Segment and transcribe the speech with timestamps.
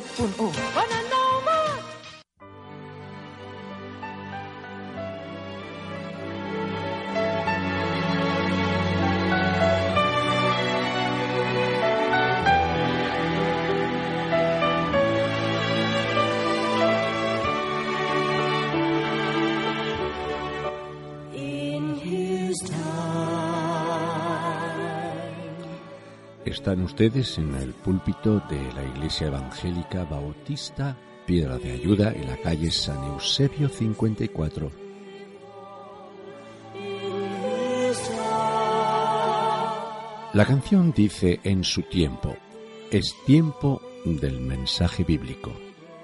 [0.00, 0.51] 7.0.
[26.52, 32.36] Están ustedes en el púlpito de la Iglesia Evangélica Bautista Piedra de Ayuda en la
[32.36, 34.70] calle San Eusebio 54.
[40.34, 42.36] La canción dice en su tiempo,
[42.90, 45.54] es tiempo del mensaje bíblico.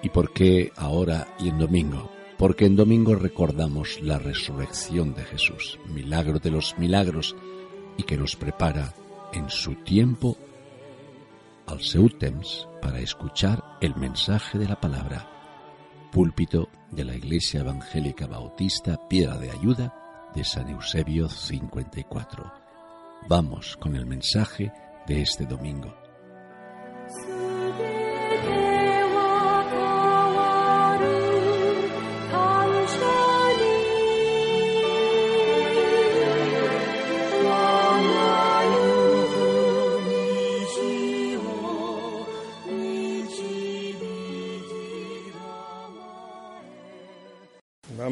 [0.03, 2.11] ¿Y por qué ahora y en domingo?
[2.39, 7.37] Porque en domingo recordamos la resurrección de Jesús, milagro de los milagros,
[7.99, 8.95] y que nos prepara
[9.39, 10.37] en su tiempo
[11.67, 12.09] al seu
[12.83, 15.31] para escuchar el mensaje de la palabra.
[16.11, 22.53] Púlpito de la Iglesia Evangélica Bautista Piedra de Ayuda de San Eusebio 54.
[23.29, 24.73] Vamos con el mensaje
[25.07, 26.08] de este domingo.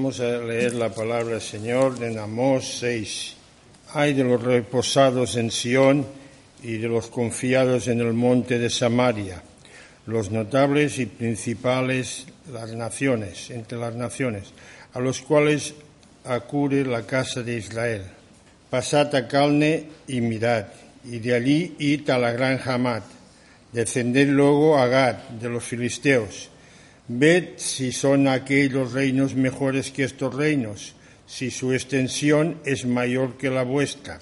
[0.07, 3.35] Vamos a leer la palabra del Señor en Amós 6.
[3.93, 6.07] Ay de los reposados en Sión
[6.63, 9.43] y de los confiados en el monte de Samaria,
[10.07, 14.53] los notables y principales las naciones, entre las naciones,
[14.95, 15.75] a los cuales
[16.25, 18.03] acude la casa de Israel.
[18.71, 20.67] Pasad a Calne y mirad,
[21.03, 23.03] y de allí id a la gran Hamad,
[23.73, 26.51] descended luego a Gad de los filisteos.
[27.09, 33.49] Ved si son aquellos reinos mejores que estos reinos, si su extensión es mayor que
[33.49, 34.19] la vuestra.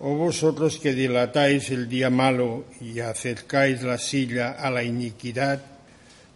[0.00, 5.62] O vosotros que dilatáis el día malo y acercáis la silla a la iniquidad,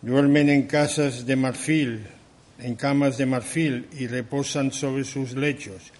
[0.01, 2.07] duermen en casas de marfil,
[2.61, 5.91] en camas de marfil y reposan sobre sus lechos,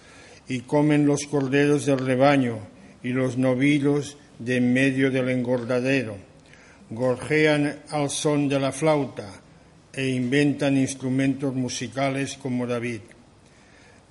[0.47, 2.61] y comen los corderos del rebaño
[3.03, 6.17] y los novillos de en medio del engordadero.
[6.89, 9.43] Gorjean al son de la flauta
[9.99, 13.01] e inventan instrumentos musicales como David.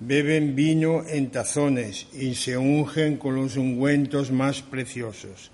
[0.00, 5.50] Beben vino en tazones y se ungen con los ungüentos más preciosos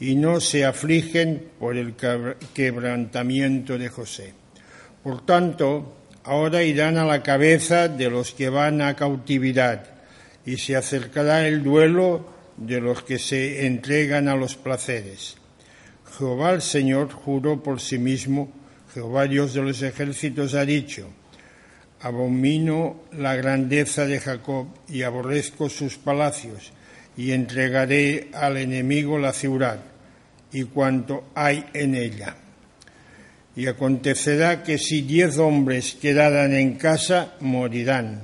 [0.00, 1.94] y no se afligen por el
[2.54, 4.32] quebrantamiento de José.
[5.02, 9.84] Por tanto, ahora irán a la cabeza de los que van a cautividad
[10.46, 12.24] y se acercará el duelo
[12.56, 15.36] de los que se entregan a los placeres.
[16.16, 18.63] Jehová el Señor juró por sí mismo,
[18.94, 21.08] Jehová Dios de los ejércitos ha dicho,
[22.00, 26.72] abomino la grandeza de Jacob y aborrezco sus palacios,
[27.16, 29.80] y entregaré al enemigo la ciudad
[30.52, 32.36] y cuanto hay en ella.
[33.56, 38.22] Y acontecerá que si diez hombres quedaran en casa, morirán,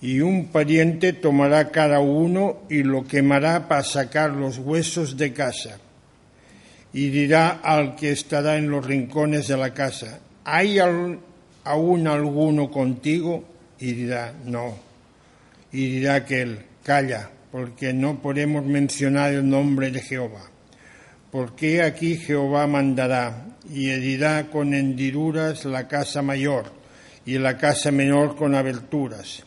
[0.00, 5.78] y un pariente tomará cada uno y lo quemará para sacar los huesos de casa
[6.94, 13.44] y dirá al que estará en los rincones de la casa, ¿hay aún alguno contigo?
[13.80, 14.76] Y dirá, no.
[15.72, 20.42] Y dirá aquel, calla, porque no podemos mencionar el nombre de Jehová.
[21.32, 26.72] Porque aquí Jehová mandará y herirá con hendiduras la casa mayor
[27.26, 29.42] y la casa menor con aberturas.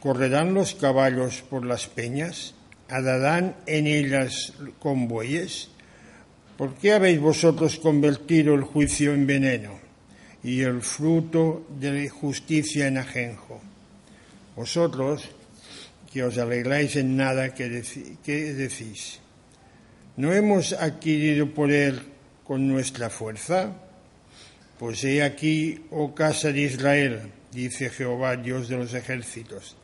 [0.00, 2.54] ¿Correrán los caballos por las peñas?
[2.88, 5.68] ¿Adarán en ellas con bueyes?
[6.56, 9.72] ¿Por qué habéis vosotros convertido el juicio en veneno
[10.44, 13.60] y el fruto de justicia en ajenjo?
[14.54, 15.28] Vosotros,
[16.12, 19.18] que os alegráis en nada, ¿qué, decís?
[20.16, 22.00] ¿No hemos adquirido poder
[22.44, 23.74] con nuestra fuerza?
[24.78, 29.76] Pues he aquí, oh casa de Israel, dice Jehová, Dios de los ejércitos.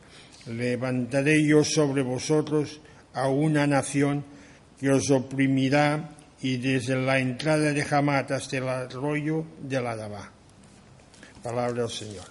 [0.46, 2.80] Levantaré yo sobre vosotros
[3.12, 4.24] a una nación
[4.78, 10.30] que os oprimirá y desde la entrada de Hamat hasta el arroyo de la Dabá.
[11.42, 12.24] Palabra del Señor.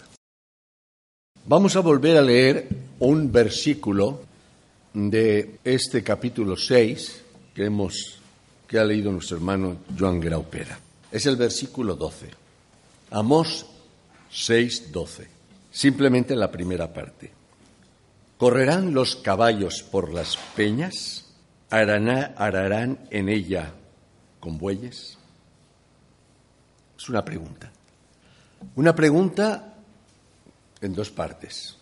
[1.46, 2.68] Vamos a volver a leer
[3.00, 4.22] un versículo
[4.94, 7.22] de este capítulo 6
[7.54, 8.20] que hemos
[8.68, 10.80] que ha leído nuestro hermano Joan Graupera.
[11.12, 12.28] Es el versículo 12.
[13.12, 13.66] Amós
[14.32, 15.28] 6, 12.
[15.72, 17.32] Simplemente la primera parte.
[18.38, 21.26] ¿Correrán los caballos por las peñas?
[21.72, 23.74] ¿Araná- ¿Ararán en ella
[24.40, 25.18] con bueyes?
[26.98, 27.72] Es una pregunta.
[28.76, 29.76] Una pregunta
[30.82, 31.76] en dos partes.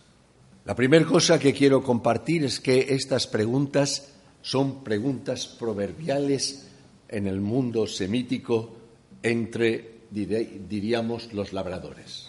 [0.64, 4.12] La primera cosa que quiero compartir es que estas preguntas
[4.42, 6.66] son preguntas proverbiales
[7.08, 8.76] en el mundo semítico
[9.22, 12.28] entre, diríamos, los labradores.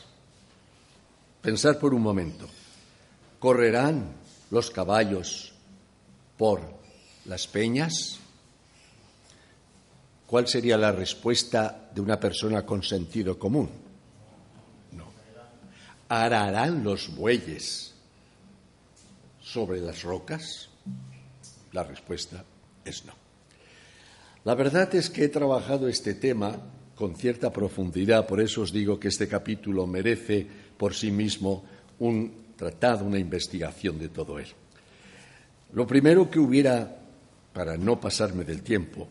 [1.42, 2.48] Pensar por un momento.
[3.40, 4.14] ¿Correrán
[4.52, 5.54] los caballos
[6.38, 6.62] por
[7.26, 8.20] las peñas?
[10.30, 13.68] ¿Cuál sería la respuesta de una persona con sentido común?
[14.92, 15.06] No.
[16.08, 17.96] ¿Ararán los bueyes
[19.42, 20.70] sobre las rocas?
[21.72, 22.46] La respuesta
[22.86, 23.14] es no.
[24.44, 26.56] La verdad es que he trabajado este tema
[26.94, 30.46] con cierta profundidad, por eso os digo que este capítulo merece
[30.78, 31.64] por sí mismo
[31.98, 34.48] un tratado, una investigación de todo él.
[35.74, 37.00] Lo primero que hubiera,
[37.52, 39.08] para no pasarme del tiempo,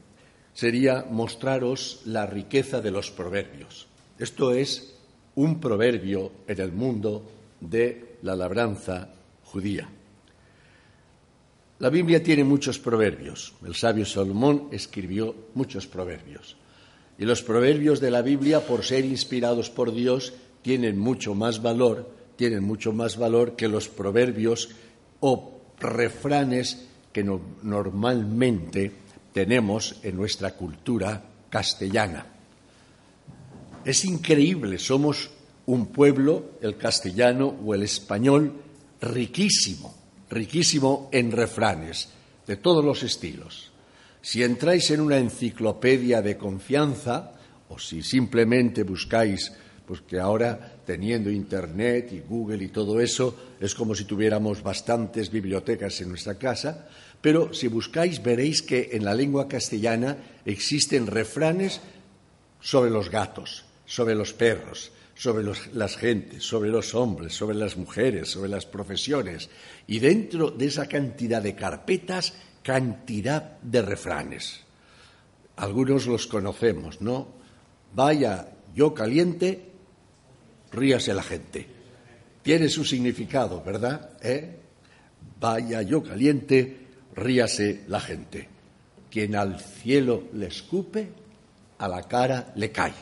[0.58, 3.87] sería mostraros la riqueza de los proverbios.
[4.19, 4.93] Esto es
[5.37, 7.22] un proverbio en el mundo
[7.60, 9.08] de la labranza
[9.44, 9.88] judía.
[11.78, 13.55] La Biblia tiene muchos proverbios.
[13.64, 16.56] El sabio Salomón escribió muchos proverbios.
[17.19, 20.32] Y los proverbios de la Biblia, por ser inspirados por Dios,
[20.62, 24.70] tienen mucho más valor, tienen mucho más valor que los proverbios
[25.20, 29.06] o refranes que no- normalmente
[29.38, 32.26] tenemos en nuestra cultura castellana.
[33.85, 35.31] Es increíble, somos
[35.67, 38.52] un pueblo, el castellano o el español,
[39.00, 39.94] riquísimo,
[40.29, 42.08] riquísimo en refranes
[42.49, 43.70] de todos los estilos.
[44.20, 47.31] Si entráis en una enciclopedia de confianza,
[47.69, 49.52] o si simplemente buscáis,
[49.87, 55.31] pues que ahora teniendo Internet y Google y todo eso, es como si tuviéramos bastantes
[55.31, 56.88] bibliotecas en nuestra casa,
[57.20, 61.80] pero si buscáis veréis que en la lengua castellana existen refranes
[62.60, 68.30] sobre los gatos, sobre los perros, sobre las gentes, sobre los hombres, sobre las mujeres,
[68.30, 69.50] sobre las profesiones.
[69.88, 74.60] Y dentro de esa cantidad de carpetas, cantidad de refranes.
[75.56, 77.26] Algunos los conocemos, ¿no?
[77.94, 79.64] Vaya yo caliente,
[80.70, 81.66] ríase la gente.
[82.42, 84.10] Tiene su significado, ¿verdad?
[84.22, 84.56] ¿Eh?
[85.40, 86.88] Vaya yo caliente,
[87.18, 88.48] ríase la gente.
[89.10, 91.08] Quien al cielo le escupe,
[91.78, 92.94] a la cara le cae.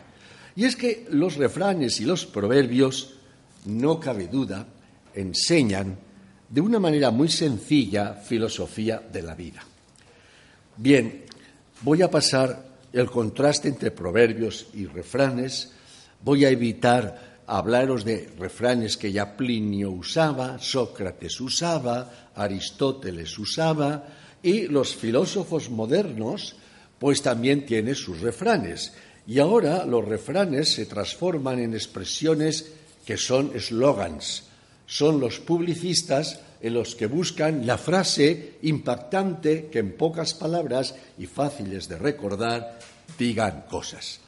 [0.54, 3.14] Y es que los refranes y los proverbios,
[3.66, 4.66] no cabe duda,
[5.14, 5.98] enseñan
[6.48, 9.62] de una manera muy sencilla filosofía de la vida.
[10.76, 11.24] Bien,
[11.82, 15.72] voy a pasar el contraste entre proverbios y refranes.
[16.22, 24.04] Voy a evitar hablaros de refranes que ya Plinio usaba, Sócrates usaba, Aristóteles usaba
[24.42, 26.56] y los filósofos modernos
[26.98, 28.92] pues también tienen sus refranes.
[29.26, 32.72] Y ahora los refranes se transforman en expresiones
[33.04, 34.44] que son eslogans,
[34.86, 41.26] son los publicistas en los que buscan la frase impactante que en pocas palabras y
[41.26, 42.78] fáciles de recordar
[43.18, 44.25] digan cosas.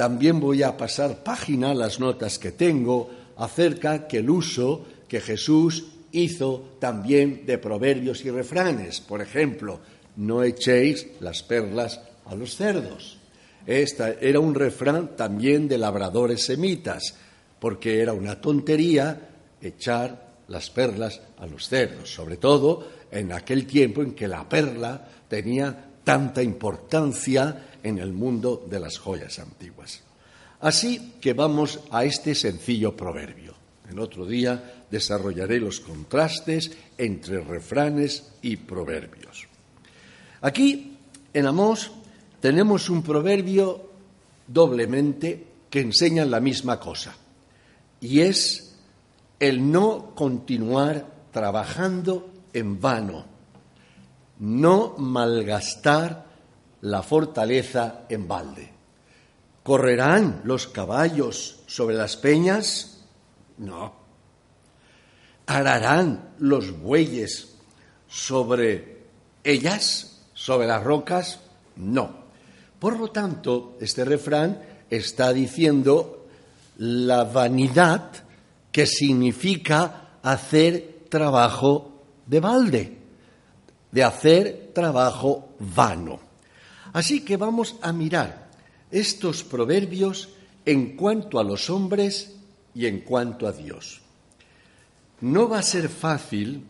[0.00, 5.88] También voy a pasar página las notas que tengo acerca que el uso que Jesús
[6.12, 9.02] hizo también de proverbios y refranes.
[9.02, 9.78] Por ejemplo,
[10.16, 13.18] no echéis las perlas a los cerdos.
[13.66, 17.14] Esta era un refrán también de labradores semitas,
[17.58, 19.20] porque era una tontería
[19.60, 25.06] echar las perlas a los cerdos, sobre todo en aquel tiempo en que la perla
[25.28, 30.02] tenía tanta importancia en el mundo de las joyas antiguas.
[30.60, 33.54] Así que vamos a este sencillo proverbio.
[33.90, 39.48] El otro día desarrollaré los contrastes entre refranes y proverbios.
[40.42, 40.96] Aquí,
[41.32, 41.90] en Amós,
[42.40, 43.90] tenemos un proverbio
[44.46, 47.14] doblemente que enseña la misma cosa,
[48.00, 48.76] y es
[49.38, 53.24] el no continuar trabajando en vano,
[54.38, 56.29] no malgastar
[56.82, 58.70] la fortaleza en balde.
[59.62, 63.04] ¿Correrán los caballos sobre las peñas?
[63.58, 64.00] No,
[65.50, 67.54] ararán los bueyes
[68.08, 68.98] sobre
[69.42, 71.40] ellas, sobre las rocas?
[71.76, 72.20] No.
[72.78, 76.26] Por lo tanto, este refrán está diciendo
[76.78, 78.12] la vanidad
[78.70, 82.98] que significa hacer trabajo de balde,
[83.90, 86.29] de hacer trabajo vano.
[86.92, 88.50] Así que vamos a mirar
[88.90, 90.30] estos proverbios
[90.64, 92.36] en cuanto a los hombres
[92.74, 94.00] y en cuanto a Dios.
[95.20, 96.64] No va a ser fácil,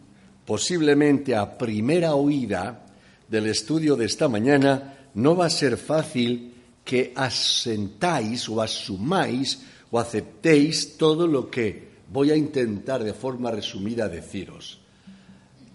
[0.45, 2.87] posiblemente a primera oída
[3.29, 9.99] del estudio de esta mañana, no va a ser fácil que asentáis o asumáis o
[9.99, 14.81] aceptéis todo lo que voy a intentar de forma resumida deciros.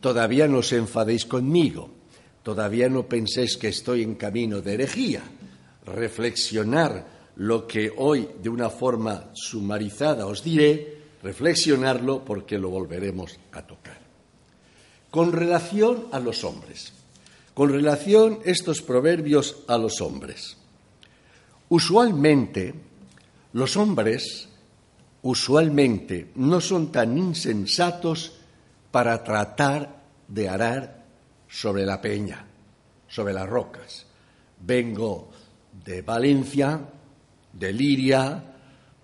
[0.01, 1.89] Todavía no os enfadéis conmigo,
[2.45, 5.23] todavía no penséis que estoy en camino de herejía.
[5.83, 13.65] Reflexionar lo que hoy de una forma sumarizada os diré, reflexionarlo porque lo volveremos a
[13.65, 13.97] tocar.
[15.09, 16.93] Con relación a los hombres,
[17.55, 20.55] con relación estos proverbios a los hombres.
[21.69, 22.75] Usualmente,
[23.53, 24.49] los hombres,
[25.23, 28.33] usualmente, no son tan insensatos
[28.91, 31.04] para tratar de arar
[31.47, 32.45] sobre la peña,
[33.07, 34.05] sobre las rocas.
[34.59, 35.29] Vengo
[35.85, 36.79] de Valencia,
[37.53, 38.43] de Liria,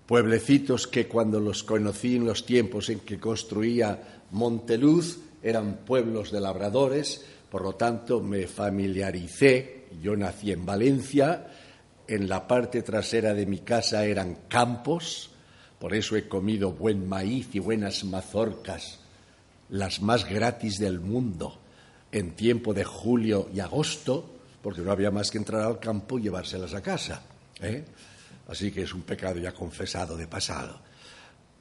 [0.06, 6.40] pueblecitos que cuando los conocí en los tiempos en que construía Monteluz eran pueblos de
[6.40, 11.46] labradores, por lo tanto me familiaricé, yo nací en Valencia,
[12.06, 15.30] en la parte trasera de mi casa eran campos,
[15.78, 19.00] por eso he comido buen maíz y buenas mazorcas,
[19.68, 21.58] las más gratis del mundo,
[22.12, 26.22] en tiempo de julio y agosto, porque no había más que entrar al campo y
[26.22, 27.22] llevárselas a casa.
[27.60, 27.84] ¿eh?
[28.48, 30.78] Así que es un pecado ya confesado de pasado.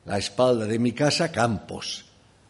[0.06, 2.06] La espalda de mi casa, campos.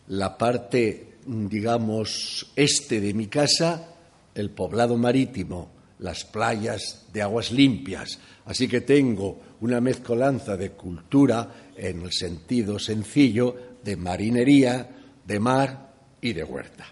[0.07, 3.87] La parte, digamos, este de mi casa,
[4.33, 5.69] el poblado marítimo
[6.01, 8.19] las playas de aguas limpias.
[8.45, 14.89] Así que tengo una mezcolanza de cultura en el sentido sencillo de marinería,
[15.25, 16.87] de mar y de huerta.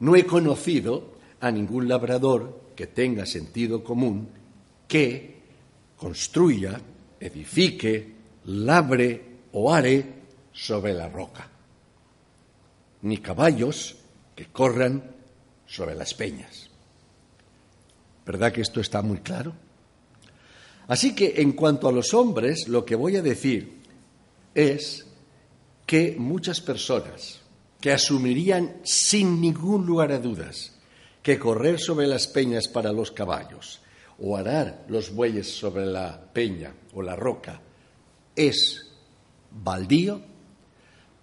[0.00, 4.28] No he conocido a ningún labrador que tenga sentido común
[4.88, 5.42] que
[5.96, 6.80] construya,
[7.20, 8.12] edifique,
[8.46, 9.22] labre
[9.52, 10.04] o are
[10.52, 11.48] sobre la roca,
[13.02, 13.96] ni caballos
[14.34, 15.14] que corran
[15.66, 16.70] sobre las peñas.
[18.26, 19.54] ¿Verdad que esto está muy claro?
[20.88, 23.80] Así que en cuanto a los hombres, lo que voy a decir
[24.54, 25.06] es
[25.86, 27.40] que muchas personas
[27.84, 30.72] que asumirían sin ningún lugar a dudas
[31.22, 33.82] que correr sobre las peñas para los caballos
[34.18, 37.60] o arar los bueyes sobre la peña o la roca
[38.34, 38.90] es
[39.50, 40.22] baldío,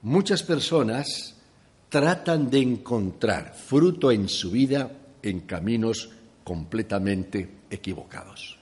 [0.04, 1.36] muchas personas
[1.90, 4.92] tratan de encontrar fruto en su vida
[5.24, 6.12] en caminos
[6.44, 8.60] completamente equivocados.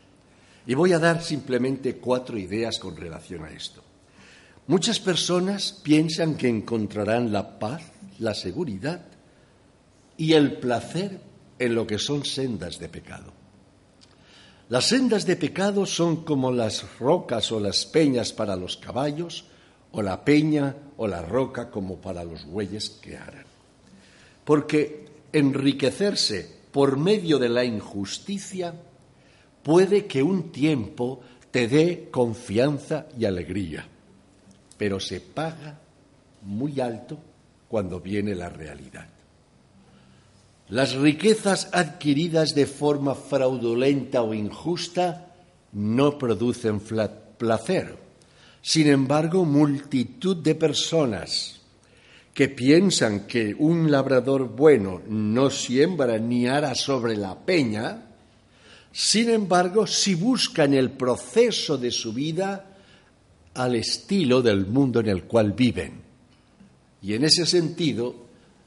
[0.66, 3.89] Y voy a dar simplemente cuatro ideas con relación a esto.
[4.70, 7.82] Muchas personas piensan que encontrarán la paz,
[8.20, 9.02] la seguridad
[10.16, 11.20] y el placer
[11.58, 13.34] en lo que son sendas de pecado.
[14.70, 19.46] Las sendas de pecado son como las rocas o las peñas para los caballos,
[19.92, 23.46] o la peña o la roca como para los bueyes que aran.
[24.46, 28.76] Porque enriquecerse por medio de la injusticia,
[29.64, 33.88] puede que un tiempo te dé confianza y alegría,
[34.80, 35.78] pero se paga
[36.44, 37.20] muy alto
[37.68, 39.10] cuando viene la realidad.
[40.70, 45.34] Las riquezas adquiridas de forma fraudulenta o injusta
[45.74, 47.98] no producen placer.
[48.62, 51.60] Sin embargo, multitud de personas
[52.34, 58.06] que piensan que un labrador bueno no siembra ni ara sobre la peña,
[58.94, 62.69] sin embargo, si buscan el proceso de su vida
[63.54, 66.02] al estilo del mundo en el cual viven.
[67.02, 68.16] Y en ese sentido,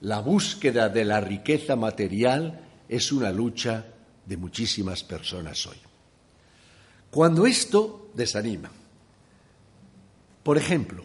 [0.00, 3.86] la búsqueda de la riqueza material es una lucha
[4.26, 5.76] de muchísimas personas hoy.
[7.10, 8.70] Cuando esto desanima,
[10.42, 11.04] por ejemplo,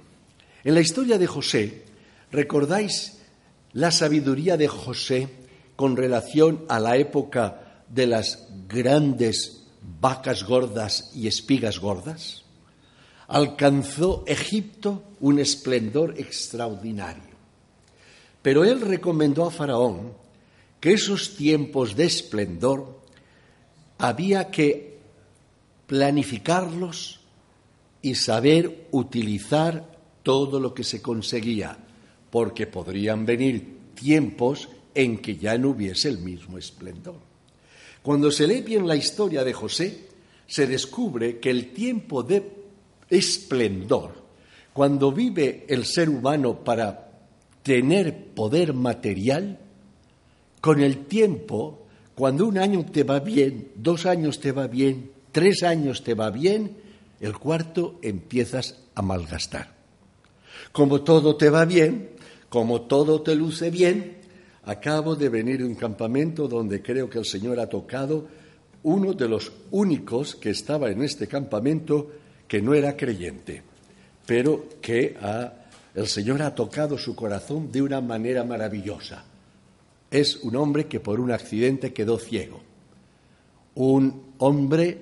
[0.64, 1.88] en la historia de José,
[2.32, 3.20] ¿Recordáis
[3.74, 5.30] la sabiduría de José
[5.76, 9.64] con relación a la época de las grandes
[10.02, 12.44] vacas gordas y espigas gordas?
[13.28, 17.36] Alcanzó Egipto un esplendor extraordinario.
[18.42, 20.14] Pero él recomendó a Faraón
[20.80, 23.02] que esos tiempos de esplendor
[23.98, 25.00] había que
[25.88, 27.20] planificarlos
[28.02, 31.78] y saber utilizar todo lo que se conseguía
[32.30, 37.20] porque podrían venir tiempos en que ya no hubiese el mismo esplendor.
[38.02, 40.08] Cuando se lee bien la historia de José,
[40.46, 42.42] se descubre que el tiempo de
[43.10, 44.12] esplendor,
[44.74, 47.10] cuando vive el ser humano para
[47.64, 49.60] tener poder material,
[50.62, 55.64] con el tiempo, cuando un año te va bien, dos años te va bien, tres
[55.64, 56.78] años te va bien,
[57.20, 59.76] el cuarto empiezas a malgastar.
[60.72, 62.10] Como todo te va bien,
[62.50, 64.18] como todo te luce bien,
[64.64, 68.28] acabo de venir de un campamento donde creo que el Señor ha tocado
[68.84, 72.12] uno de los únicos que estaba en este campamento
[72.48, 73.62] que no era creyente,
[74.26, 75.16] pero que
[75.96, 79.24] el Señor ha tocado su corazón de una manera maravillosa.
[80.10, 82.62] Es un hombre que por un accidente quedó ciego,
[83.76, 84.98] un hombre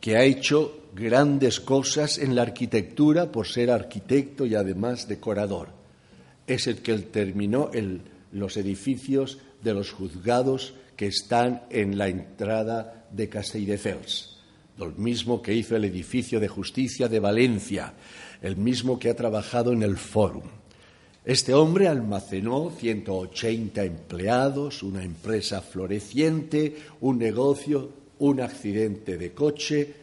[0.00, 5.68] que ha hecho grandes cosas en la arquitectura por ser arquitecto y además decorador.
[6.46, 7.70] Es el que terminó
[8.32, 14.33] los edificios de los juzgados que están en la entrada de Castelldefels,
[14.78, 17.94] el mismo que hizo el edificio de justicia de Valencia,
[18.42, 20.42] el mismo que ha trabajado en el Fórum.
[21.24, 29.94] Este hombre almacenó 180 empleados, una empresa floreciente, un negocio, un accidente de coche,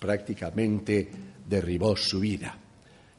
[0.00, 1.08] prácticamente
[1.48, 2.58] derribó su vida.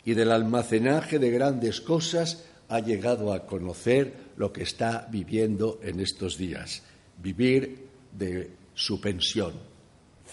[0.03, 5.99] Y del almacenaje de grandes cosas ha llegado a conocer lo que está viviendo en
[5.99, 6.83] estos días,
[7.21, 9.53] vivir de su pensión,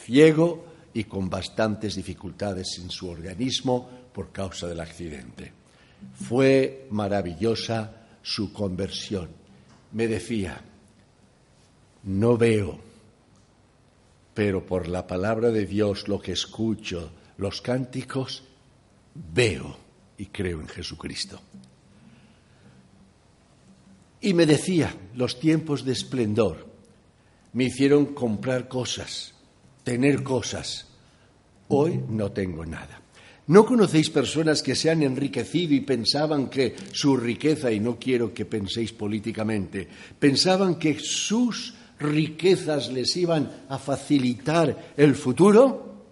[0.02, 5.52] ciego y con bastantes dificultades en su organismo por causa del accidente.
[6.14, 9.28] Fue maravillosa su conversión.
[9.92, 10.60] Me decía,
[12.04, 12.78] no veo,
[14.34, 18.42] pero por la palabra de Dios lo que escucho, los cánticos,
[19.14, 19.76] veo
[20.18, 21.40] y creo en Jesucristo.
[24.20, 26.68] Y me decía, los tiempos de esplendor
[27.52, 29.31] me hicieron comprar cosas,
[29.84, 30.86] tener cosas.
[31.68, 33.00] Hoy no tengo nada.
[33.48, 38.32] ¿No conocéis personas que se han enriquecido y pensaban que su riqueza, y no quiero
[38.32, 46.04] que penséis políticamente, pensaban que sus riquezas les iban a facilitar el futuro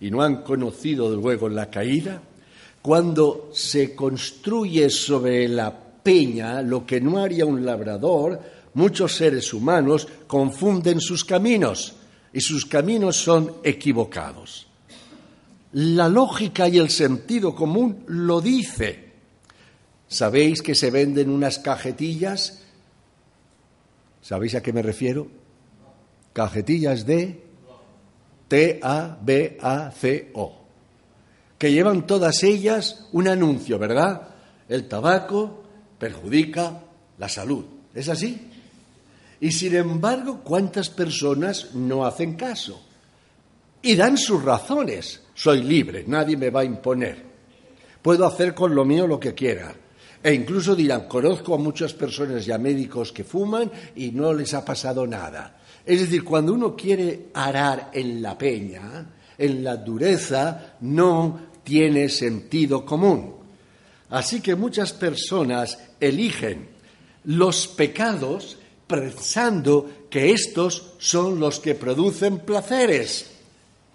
[0.00, 2.22] y no han conocido luego la caída?
[2.80, 8.40] Cuando se construye sobre la peña lo que no haría un labrador,
[8.72, 11.99] muchos seres humanos confunden sus caminos
[12.32, 14.66] y sus caminos son equivocados.
[15.72, 19.10] La lógica y el sentido común lo dice.
[20.08, 22.64] ¿Sabéis que se venden unas cajetillas?
[24.22, 25.28] ¿Sabéis a qué me refiero?
[26.32, 27.44] Cajetillas de
[28.48, 29.80] T-A-B-A-C-O,
[31.56, 34.28] que llevan todas ellas un anuncio, ¿verdad?
[34.68, 35.62] El tabaco
[35.98, 36.82] perjudica
[37.18, 37.64] la salud.
[37.94, 38.49] ¿Es así?
[39.40, 42.82] Y sin embargo, ¿cuántas personas no hacen caso?
[43.82, 45.22] Y dan sus razones.
[45.34, 47.24] Soy libre, nadie me va a imponer.
[48.02, 49.74] Puedo hacer con lo mío lo que quiera.
[50.22, 54.62] E incluso dirán, conozco a muchas personas ya médicos que fuman y no les ha
[54.64, 55.60] pasado nada.
[55.86, 59.06] Es decir, cuando uno quiere arar en la peña,
[59.38, 63.34] en la dureza, no tiene sentido común.
[64.10, 66.68] Así que muchas personas eligen
[67.24, 68.58] los pecados
[68.90, 73.30] pensando que estos son los que producen placeres.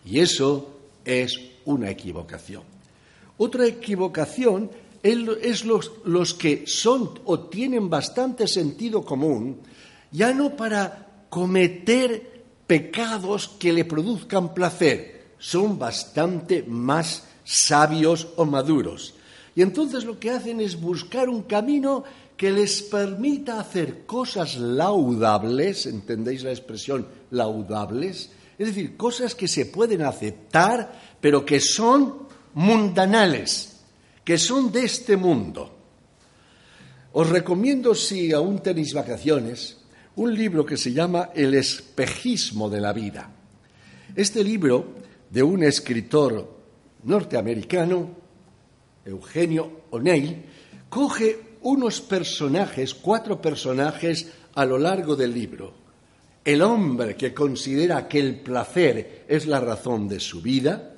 [0.06, 0.70] Y eso
[1.04, 2.64] es una equivocación.
[3.38, 4.72] Otra equivocación
[5.04, 9.58] es los, los que son o tienen bastante sentido común,
[10.12, 19.14] ya no para cometer pecados que le produzcan placer, son bastante más sabios o maduros.
[19.56, 22.04] Y entonces lo que hacen es buscar un camino
[22.38, 28.32] que les permita hacer cosas laudables, ¿entendéis la expresión laudables?
[28.58, 33.82] Es decir, cosas que se pueden aceptar, pero que son mundanales,
[34.24, 35.72] que son de este mundo.
[37.14, 39.78] Os recomiendo, si aún tenéis vacaciones,
[40.18, 43.32] un libro que se llama El espejismo de la vida.
[44.16, 44.96] Este libro,
[45.30, 46.58] de un escritor
[47.04, 48.10] norteamericano,
[49.06, 50.44] Eugenio O'Neill,
[50.90, 55.74] coge unos personajes, cuatro personajes a lo largo del libro.
[56.44, 60.94] El hombre que considera que el placer es la razón de su vida,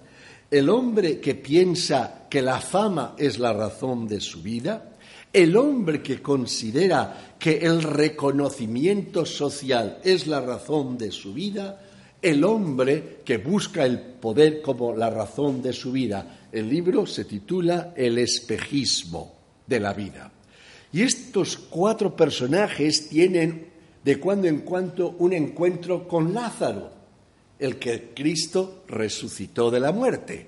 [0.51, 4.91] el hombre que piensa que la fama es la razón de su vida,
[5.32, 11.82] el hombre que considera que el reconocimiento social es la razón de su vida,
[12.21, 16.47] el hombre que busca el poder como la razón de su vida.
[16.51, 19.34] El libro se titula El espejismo
[19.65, 20.32] de la vida.
[20.93, 23.67] Y estos cuatro personajes tienen
[24.04, 26.91] de cuando en cuando un encuentro con Lázaro,
[27.60, 30.47] el que Cristo resucitó de la muerte.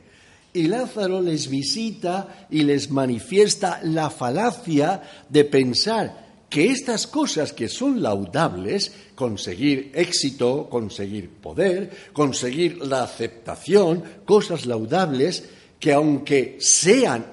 [0.54, 7.68] Y Lázaro les visita y les manifiesta la falacia de pensar que estas cosas que
[7.68, 15.44] son laudables, conseguir éxito, conseguir poder, conseguir la aceptación, cosas laudables,
[15.80, 17.26] que aunque sean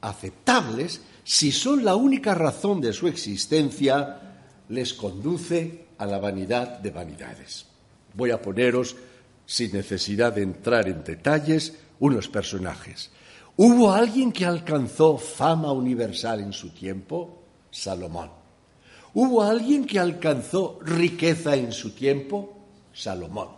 [0.00, 4.20] aceptables, si son la única razón de su existencia,
[4.68, 7.66] les conduce a la vanidad de vanidades.
[8.12, 8.94] Voy a poneros,
[9.46, 13.10] sin necesidad de entrar en detalles, unos personajes.
[13.56, 17.42] ¿Hubo alguien que alcanzó fama universal en su tiempo?
[17.70, 18.30] Salomón.
[19.14, 22.58] ¿Hubo alguien que alcanzó riqueza en su tiempo?
[22.92, 23.48] Salomón.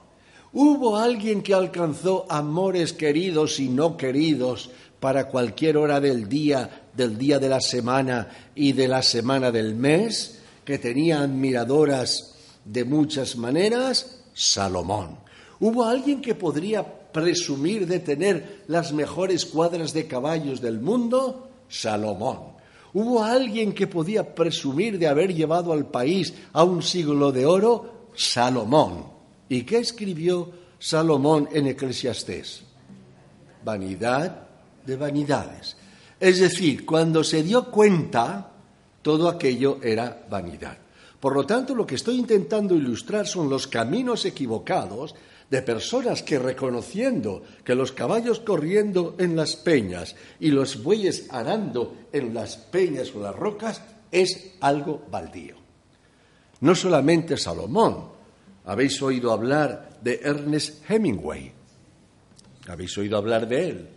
[0.52, 7.18] ¿Hubo alguien que alcanzó amores queridos y no queridos para cualquier hora del día, del
[7.18, 10.36] día de la semana y de la semana del mes?
[10.66, 14.18] que tenía admiradoras de muchas maneras?
[14.34, 15.16] Salomón.
[15.60, 21.48] ¿Hubo alguien que podría presumir de tener las mejores cuadras de caballos del mundo?
[21.68, 22.56] Salomón.
[22.92, 28.08] ¿Hubo alguien que podía presumir de haber llevado al país a un siglo de oro?
[28.16, 29.06] Salomón.
[29.48, 32.62] ¿Y qué escribió Salomón en Eclesiastés?
[33.64, 34.48] Vanidad
[34.84, 35.76] de vanidades.
[36.18, 38.50] Es decir, cuando se dio cuenta,
[39.02, 40.78] todo aquello era vanidad.
[41.20, 45.14] Por lo tanto, lo que estoy intentando ilustrar son los caminos equivocados
[45.50, 51.96] de personas que reconociendo que los caballos corriendo en las peñas y los bueyes arando
[52.12, 55.56] en las peñas o las rocas es algo baldío.
[56.60, 58.08] No solamente Salomón,
[58.64, 61.52] habéis oído hablar de Ernest Hemingway,
[62.66, 63.88] habéis oído hablar de él,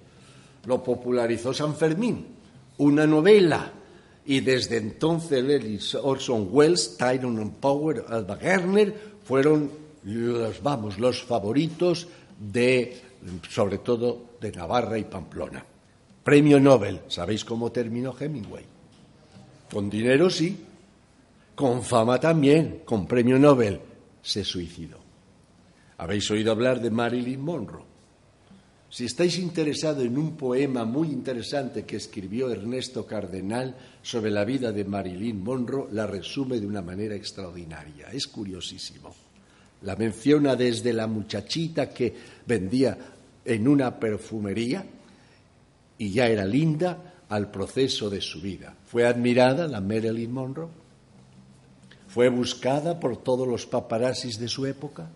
[0.69, 2.27] lo popularizó San Fermín,
[2.77, 3.73] una novela,
[4.23, 9.71] y desde entonces Orson Welles, Tyrone Power, Alba Gerner fueron
[10.03, 12.07] los, vamos, los favoritos
[12.39, 13.01] de,
[13.49, 15.65] sobre todo, de Navarra y Pamplona.
[16.23, 18.65] Premio Nobel, ¿sabéis cómo terminó Hemingway?
[19.71, 20.55] Con dinero sí,
[21.55, 23.81] con fama también, con premio Nobel,
[24.21, 24.99] se suicidó.
[25.97, 27.88] Habéis oído hablar de Marilyn Monroe.
[28.89, 34.71] Si estáis interesados en un poema muy interesante que escribió Ernesto Cardenal sobre la vida
[34.71, 38.07] de Marilyn Monroe, la resume de una manera extraordinaria.
[38.11, 39.13] Es curiosísimo.
[39.83, 42.13] La menciona desde la muchachita que
[42.47, 42.97] vendía
[43.45, 44.83] en una perfumería
[45.97, 48.75] y ya era linda al proceso de su vida.
[48.85, 50.69] Fue admirada la Marilyn Monroe,
[52.07, 55.11] fue buscada por todos los paparazzis de su época,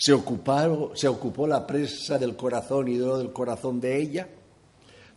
[0.00, 4.26] se, ocupó la presa del corazón y del corazón de ella,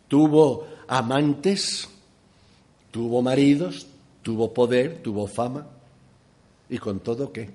[0.06, 1.88] tuvo amantes,
[2.90, 3.86] tuvo maridos,
[4.20, 5.66] tuvo poder, tuvo fama,
[6.68, 7.48] y con todo qué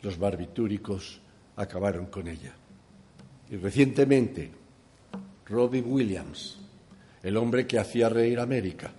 [0.00, 1.20] los barbitúricos
[1.56, 2.54] acabaron con ella.
[3.50, 4.50] Y recientemente,
[5.46, 6.56] Robbie Williams,
[7.22, 8.90] el hombre que hacía reír América,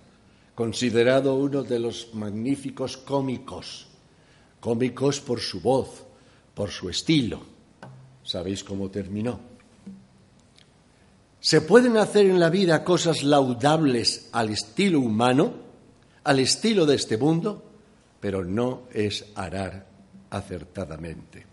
[0.54, 3.88] considerado uno de los magníficos cómicos,
[4.66, 6.02] cómicos por su voz,
[6.52, 7.38] por su estilo.
[8.24, 9.38] ¿Sabéis cómo terminó?
[11.38, 15.52] Se pueden hacer en la vida cosas laudables al estilo humano,
[16.24, 17.62] al estilo de este mundo,
[18.18, 19.86] pero no es arar
[20.30, 21.46] acertadamente.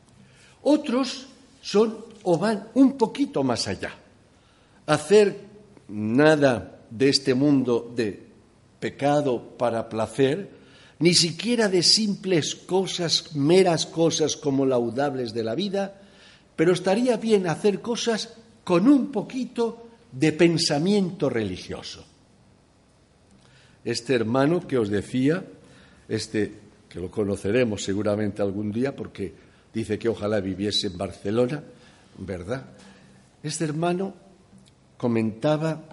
[0.64, 1.28] Otros
[1.62, 3.94] son o van un poquito más allá.
[4.88, 5.40] Hacer
[5.90, 8.28] nada de este mundo de
[8.80, 10.63] pecado para placer,
[11.04, 16.00] ni siquiera de simples cosas, meras cosas como laudables de la vida,
[16.56, 22.06] pero estaría bien hacer cosas con un poquito de pensamiento religioso.
[23.84, 25.44] Este hermano que os decía,
[26.08, 26.54] este
[26.88, 29.34] que lo conoceremos seguramente algún día porque
[29.74, 31.64] dice que ojalá viviese en Barcelona,
[32.18, 32.64] ¿verdad?
[33.44, 34.14] Este hermano
[34.96, 35.84] comentaba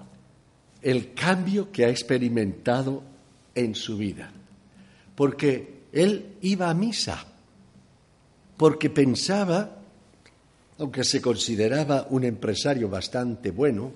[0.81, 3.03] el cambio que ha experimentado
[3.57, 4.31] en su vida,
[5.21, 7.23] porque él iba a misa,
[8.57, 9.83] porque pensaba,
[10.79, 13.93] aunque se consideraba un empresario bastante bueno,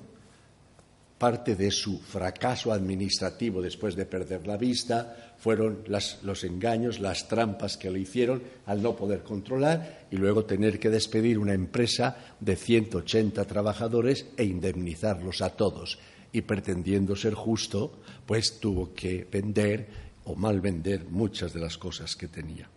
[1.17, 7.79] parte de su fracaso administrativo después de perder la vista fueron los engaños, las trampas
[7.79, 12.55] que le hicieron al no poder controlar y luego tener que despedir una empresa de
[12.55, 15.99] 180 trabajadores e indemnizarlos a todos.
[16.33, 17.93] Y pretendiendo ser justo,
[18.27, 22.69] pues tuvo que vender o mal vender muchas de las cosas que tenía.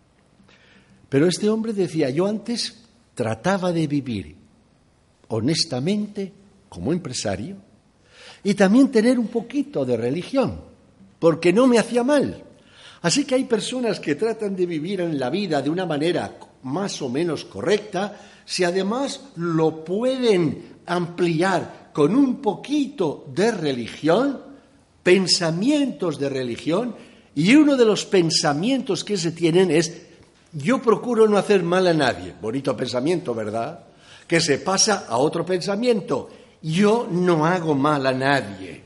[1.08, 2.84] Pero este hombre decía, yo antes
[3.14, 4.36] trataba de vivir
[5.28, 6.32] honestamente
[6.68, 7.56] como empresario,
[8.44, 10.60] y también tener un poquito de religión,
[11.18, 12.44] porque no me hacía mal.
[13.02, 17.00] Así que hay personas que tratan de vivir en la vida de una manera más
[17.02, 24.40] o menos correcta, si además lo pueden ampliar con un poquito de religión,
[25.02, 26.94] pensamientos de religión,
[27.34, 29.92] y uno de los pensamientos que se tienen es,
[30.52, 32.34] yo procuro no hacer mal a nadie.
[32.40, 33.84] Bonito pensamiento, ¿verdad?
[34.26, 36.28] Que se pasa a otro pensamiento,
[36.62, 38.82] yo no hago mal a nadie.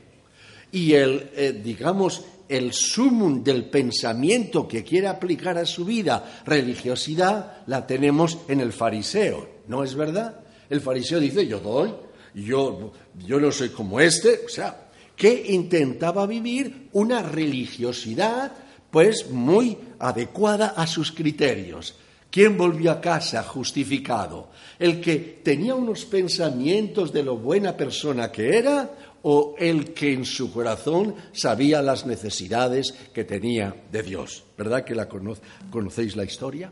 [0.71, 7.63] Y el, eh, digamos, el sumum del pensamiento que quiere aplicar a su vida, religiosidad,
[7.67, 10.41] la tenemos en el fariseo, ¿no es verdad?
[10.69, 11.93] El fariseo dice, yo doy,
[12.35, 12.91] yo,
[13.25, 14.82] yo no soy como este, o sea,
[15.15, 18.51] que intentaba vivir una religiosidad
[18.89, 21.95] pues muy adecuada a sus criterios.
[22.29, 24.49] ¿Quién volvió a casa justificado?
[24.79, 28.89] ¿El que tenía unos pensamientos de lo buena persona que era
[29.23, 34.43] o el que en su corazón sabía las necesidades que tenía de Dios.
[34.57, 36.71] ¿Verdad que la conocéis la historia?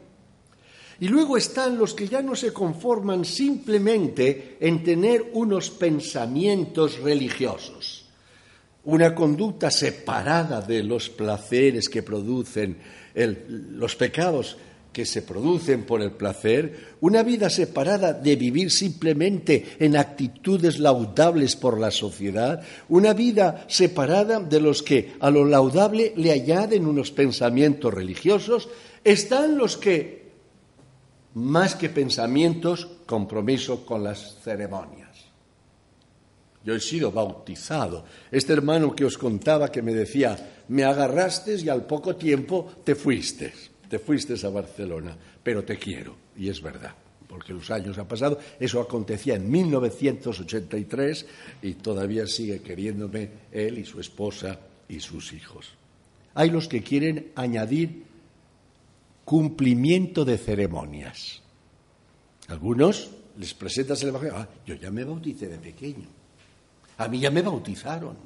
[1.00, 8.01] Y luego están los que ya no se conforman simplemente en tener unos pensamientos religiosos,
[8.84, 12.78] una conducta separada de los placeres que producen
[13.16, 14.58] los pecados
[14.92, 21.56] que se producen por el placer, una vida separada de vivir simplemente en actitudes laudables
[21.56, 27.12] por la sociedad, una vida separada de los que a lo laudable le añaden unos
[27.12, 28.68] pensamientos religiosos,
[29.04, 30.32] están los que,
[31.36, 35.01] más que pensamientos, compromiso con las ceremonias.
[36.64, 38.06] Yo he sido bautizado.
[38.32, 42.96] Este hermano que os contaba que me decía, me agarraste y al poco tiempo te
[42.96, 43.54] fuiste
[43.92, 46.16] te fuiste a Barcelona, pero te quiero.
[46.38, 46.96] Y es verdad,
[47.28, 48.40] porque los años han pasado.
[48.58, 51.26] Eso acontecía en 1983
[51.62, 55.74] y todavía sigue queriéndome él y su esposa y sus hijos.
[56.36, 58.06] Hay los que quieren añadir
[59.26, 61.42] cumplimiento de ceremonias.
[62.48, 64.38] Algunos les presentas el Evangelio.
[64.38, 66.21] Ah, yo ya me bauticé de pequeño.
[66.98, 68.18] A mí ya me bautizaron.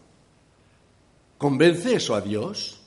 [1.37, 2.81] ¿Convence eso a Dios?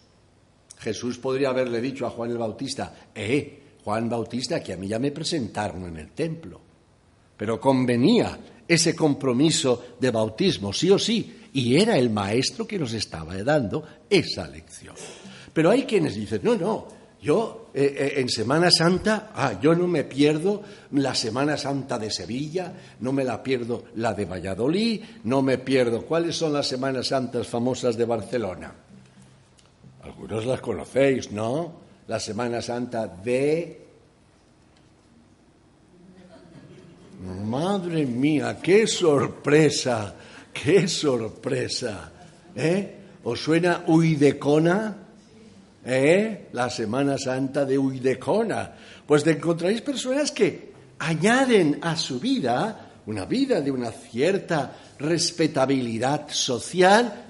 [0.79, 4.99] Jesús podría haberle dicho a Juan el Bautista, eh, Juan Bautista, que a mí ya
[4.99, 6.61] me presentaron en el templo.
[7.37, 12.93] Pero convenía ese compromiso de bautismo, sí o sí, y era el maestro que nos
[12.93, 14.95] estaba dando esa lección.
[15.53, 16.89] Pero hay quienes dicen, no, no,
[17.21, 22.11] yo eh, eh, en Semana Santa, ah, yo no me pierdo la Semana Santa de
[22.11, 26.03] Sevilla, no me la pierdo la de Valladolid, no me pierdo.
[26.07, 28.73] ¿Cuáles son las Semanas Santas famosas de Barcelona?
[30.03, 31.73] Algunos las conocéis, ¿no?
[32.07, 33.85] La Semana Santa de...
[37.45, 40.15] Madre mía, qué sorpresa,
[40.53, 42.13] qué sorpresa.
[42.55, 42.95] ¿Eh?
[43.25, 45.08] ¿Os suena Uidecona?
[45.91, 46.49] ¿Eh?
[46.53, 48.75] La Semana Santa de Uidecona.
[49.07, 57.25] Pues te personas que añaden a su vida una vida de una cierta respetabilidad social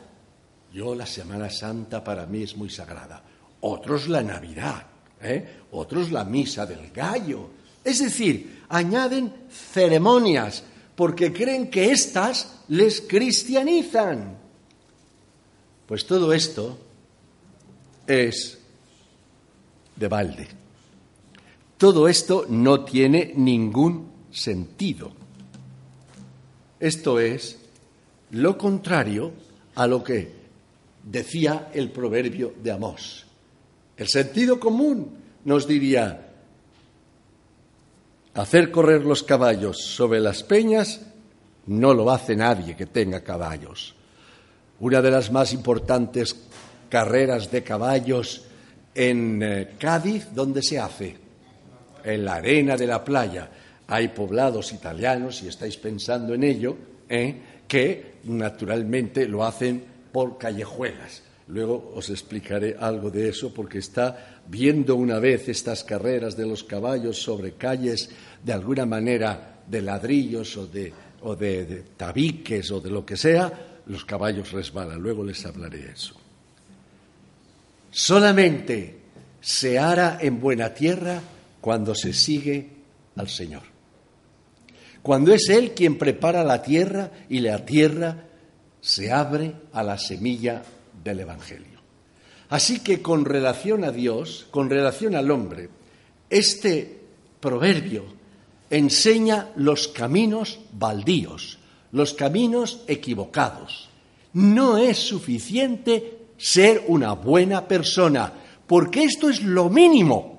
[0.73, 3.23] yo la Semana Santa para mí es muy sagrada.
[3.61, 4.87] Otros la Navidad,
[5.21, 5.63] ¿eh?
[5.73, 7.51] otros la Misa del Gallo.
[7.83, 10.63] Es decir, añaden ceremonias
[10.95, 14.37] porque creen que éstas les cristianizan.
[15.87, 16.79] Pues todo esto
[18.09, 18.59] es
[19.95, 20.49] de balde.
[21.77, 25.13] Todo esto no tiene ningún sentido.
[26.81, 27.59] Esto es
[28.33, 29.33] lo contrario
[29.75, 30.33] a lo que
[31.05, 33.27] decía el proverbio de Amós.
[33.97, 36.33] El sentido común nos diría,
[38.35, 41.01] hacer correr los caballos sobre las peñas
[41.67, 43.95] no lo hace nadie que tenga caballos.
[44.81, 46.35] Una de las más importantes
[46.89, 48.45] carreras de caballos
[48.95, 51.17] en eh, Cádiz, ¿dónde se hace?
[52.05, 53.51] En la arena de la playa.
[53.87, 56.77] Hay poblados italianos, si estáis pensando en ello,
[57.09, 57.35] ¿eh?
[57.67, 61.23] que naturalmente lo hacen por callejuelas.
[61.49, 66.65] Luego os explicaré algo de eso porque está viendo una vez estas carreras de los
[66.65, 68.11] caballos sobre calles
[68.45, 73.81] de alguna manera de ladrillos o de, o de, tabiques o de lo que sea,
[73.87, 75.01] los caballos resbalan.
[75.01, 76.18] Luego les hablaré eso.
[77.91, 78.99] Solamente
[79.41, 81.21] se hará en buena tierra
[81.61, 82.69] cuando se sigue
[83.17, 83.63] al Señor.
[85.03, 88.25] Cuando es Él quien prepara la tierra y la tierra
[88.81, 90.63] se abre a la semilla
[91.03, 91.79] del Evangelio.
[92.51, 95.69] Así que con relación a Dios, con relación al hombre,
[96.31, 97.01] este
[97.41, 98.05] proverbio
[98.71, 101.59] enseña los caminos baldíos,
[101.93, 103.89] los caminos equivocados,
[104.35, 108.33] No es suficiente ser una buena persona,
[108.67, 110.39] porque esto es lo mínimo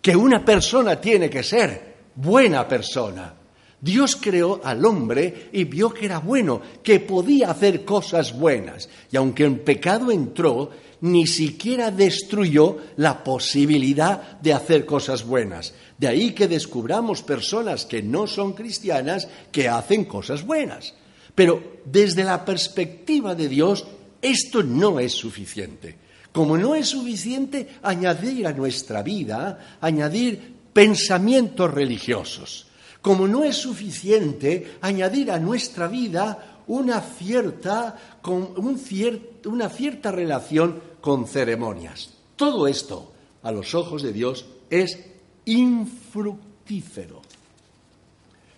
[0.00, 3.34] que una persona tiene que ser, buena persona.
[3.80, 8.88] Dios creó al hombre y vio que era bueno, que podía hacer cosas buenas.
[9.10, 15.72] Y aunque el pecado entró, ni siquiera destruyó la posibilidad de hacer cosas buenas.
[15.96, 20.94] De ahí que descubramos personas que no son cristianas que hacen cosas buenas.
[21.34, 23.86] Pero desde la perspectiva de Dios,
[24.22, 25.96] esto no es suficiente.
[26.32, 32.66] Como no es suficiente añadir a nuestra vida, añadir pensamientos religiosos.
[33.02, 42.10] Como no es suficiente añadir a nuestra vida una cierta, una cierta relación con ceremonias.
[42.36, 44.98] Todo esto, a los ojos de Dios, es
[45.46, 47.22] infructífero.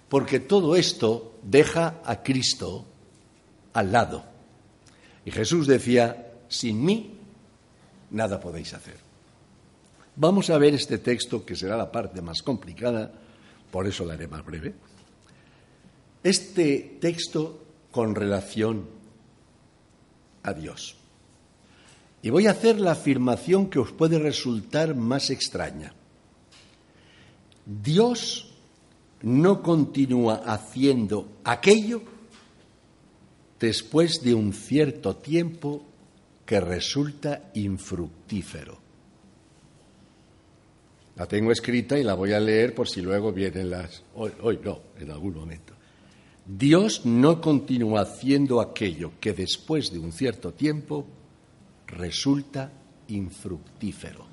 [0.08, 2.84] Porque todo esto deja a Cristo
[3.72, 4.31] al lado.
[5.24, 7.14] Y Jesús decía, sin mí
[8.10, 8.96] nada podéis hacer.
[10.16, 13.10] Vamos a ver este texto, que será la parte más complicada,
[13.70, 14.74] por eso la haré más breve.
[16.22, 18.86] Este texto con relación
[20.42, 20.96] a Dios.
[22.22, 25.92] Y voy a hacer la afirmación que os puede resultar más extraña.
[27.64, 28.52] Dios
[29.22, 32.02] no continúa haciendo aquello
[33.62, 35.84] después de un cierto tiempo
[36.44, 38.76] que resulta infructífero.
[41.14, 44.02] La tengo escrita y la voy a leer por si luego vienen las...
[44.16, 45.74] Hoy, no, en algún momento.
[46.44, 51.06] Dios no continúa haciendo aquello que después de un cierto tiempo
[51.86, 52.72] resulta
[53.06, 54.26] infructífero.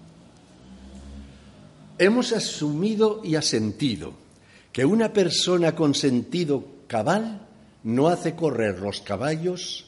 [2.00, 4.13] Hemos asumido y asentido
[4.72, 7.48] que una persona con sentido cabal
[7.95, 9.86] no hace correr los caballos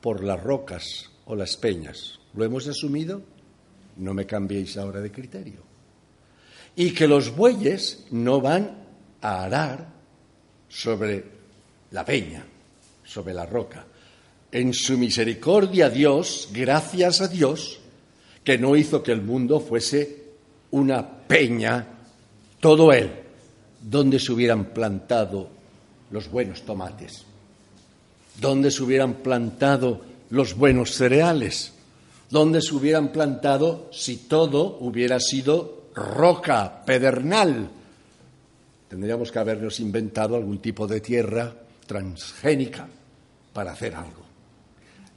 [0.00, 2.20] por las rocas o las peñas.
[2.34, 3.22] ¿Lo hemos asumido?
[3.96, 5.62] No me cambiéis ahora de criterio.
[6.76, 8.84] Y que los bueyes no van
[9.22, 9.88] a arar
[10.68, 11.24] sobre
[11.92, 12.44] la peña,
[13.04, 13.86] sobre la roca.
[14.50, 17.80] En su misericordia Dios, gracias a Dios,
[18.42, 20.24] que no hizo que el mundo fuese
[20.72, 21.86] una peña,
[22.60, 23.10] todo él,
[23.80, 25.53] donde se hubieran plantado
[26.14, 27.24] los buenos tomates,
[28.40, 30.00] donde se hubieran plantado
[30.30, 31.72] los buenos cereales,
[32.30, 37.68] donde se hubieran plantado si todo hubiera sido roca, pedernal.
[38.88, 41.52] Tendríamos que habernos inventado algún tipo de tierra
[41.84, 42.86] transgénica
[43.52, 44.22] para hacer algo.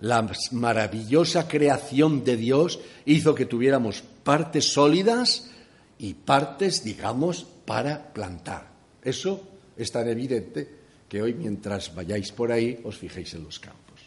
[0.02, 5.52] La maravillosa creación de Dios hizo que tuviéramos partes sólidas
[6.00, 8.66] y partes, digamos, para plantar.
[9.04, 9.44] Eso
[9.78, 10.77] es tan evidente
[11.08, 14.02] que hoy mientras vayáis por ahí os fijéis en los campos.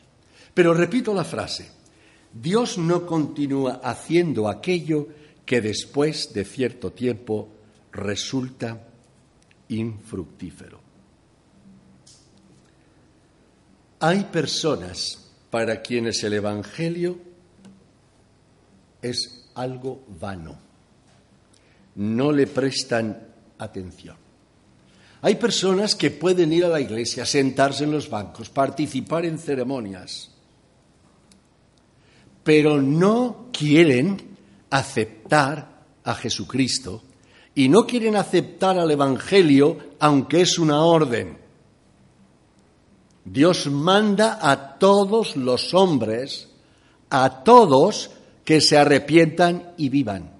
[0.52, 1.70] Pero repito la frase,
[2.32, 5.08] Dios no continúa haciendo aquello
[5.44, 7.48] que después de cierto tiempo
[7.92, 8.86] resulta
[9.68, 10.80] infructífero.
[14.00, 17.18] Hay personas para quienes el Evangelio
[19.02, 20.58] es algo vano.
[21.96, 24.19] No le prestan atención.
[25.22, 30.30] Hay personas que pueden ir a la iglesia, sentarse en los bancos, participar en ceremonias,
[32.42, 34.36] pero no quieren
[34.70, 37.02] aceptar a Jesucristo
[37.54, 41.38] y no quieren aceptar al Evangelio, aunque es una orden.
[43.24, 46.48] Dios manda a todos los hombres,
[47.10, 48.10] a todos
[48.44, 50.30] que se arrepientan y vivan.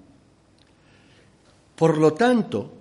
[1.77, 2.80] Por lo tanto,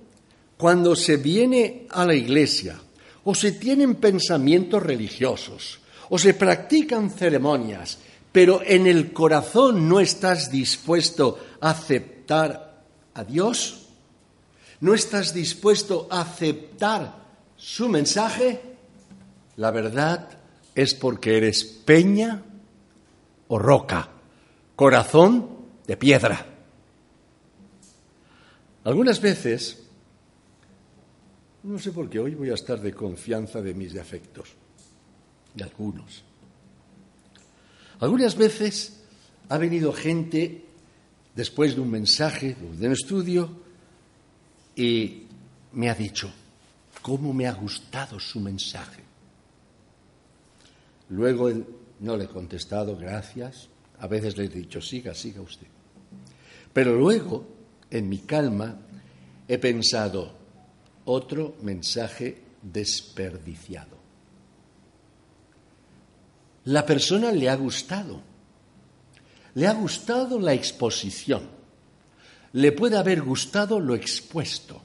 [0.60, 2.78] cuando se viene a la iglesia
[3.24, 8.00] o se tienen pensamientos religiosos o se practican ceremonias,
[8.34, 13.88] pero en el corazón no estás dispuesto a aceptar a Dios,
[14.82, 17.23] no estás dispuesto a aceptar
[17.56, 18.60] su mensaje,
[19.56, 20.27] la verdad
[20.75, 22.44] es porque eres peña
[23.48, 24.10] o roca,
[24.75, 25.48] corazón
[25.88, 26.46] de piedra.
[28.83, 29.79] Algunas veces,
[31.63, 34.49] no sé por qué hoy voy a estar de confianza de mis defectos,
[35.53, 36.23] de algunos.
[37.99, 39.01] Algunas veces
[39.49, 40.65] ha venido gente
[41.35, 43.49] después de un mensaje, de un estudio,
[44.75, 45.23] y
[45.73, 46.31] me ha dicho,
[47.01, 49.03] ¿cómo me ha gustado su mensaje?
[51.10, 51.51] Luego
[51.99, 53.67] no le he contestado gracias,
[53.99, 55.67] a veces le he dicho siga, siga usted.
[56.71, 57.45] Pero luego,
[57.89, 58.79] en mi calma,
[59.47, 60.38] he pensado
[61.10, 63.99] otro mensaje desperdiciado.
[66.69, 68.21] la persona le ha gustado.
[69.55, 71.41] Le ha gustado la exposición.
[72.53, 74.81] Le puede haber gustado lo expuesto.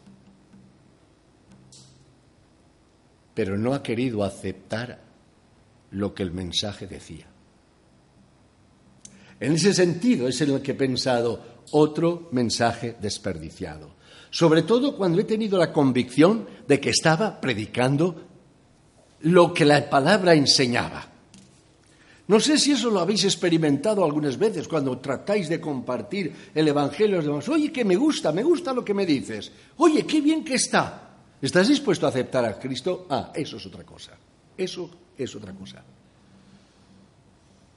[3.34, 5.00] Pero no ha querido aceptar
[5.90, 7.26] lo que el mensaje decía.
[9.40, 13.93] En ese sentido es en el que he pensado otro mensaje desperdiciado.
[14.34, 18.20] Sobre todo cuando he tenido la convicción de que estaba predicando
[19.20, 21.06] lo que la palabra enseñaba.
[22.26, 27.20] No sé si eso lo habéis experimentado algunas veces cuando tratáis de compartir el Evangelio
[27.20, 27.48] a los.
[27.48, 29.52] Oye, que me gusta, me gusta lo que me dices.
[29.76, 31.14] Oye, qué bien que está.
[31.40, 33.06] ¿Estás dispuesto a aceptar a Cristo?
[33.10, 34.18] Ah, eso es otra cosa.
[34.58, 35.80] Eso es otra cosa.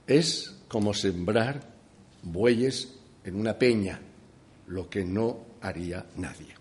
[0.05, 1.61] es como sembrar
[2.25, 4.01] bueyes en una peña,
[4.67, 6.57] lo que no haría nadie.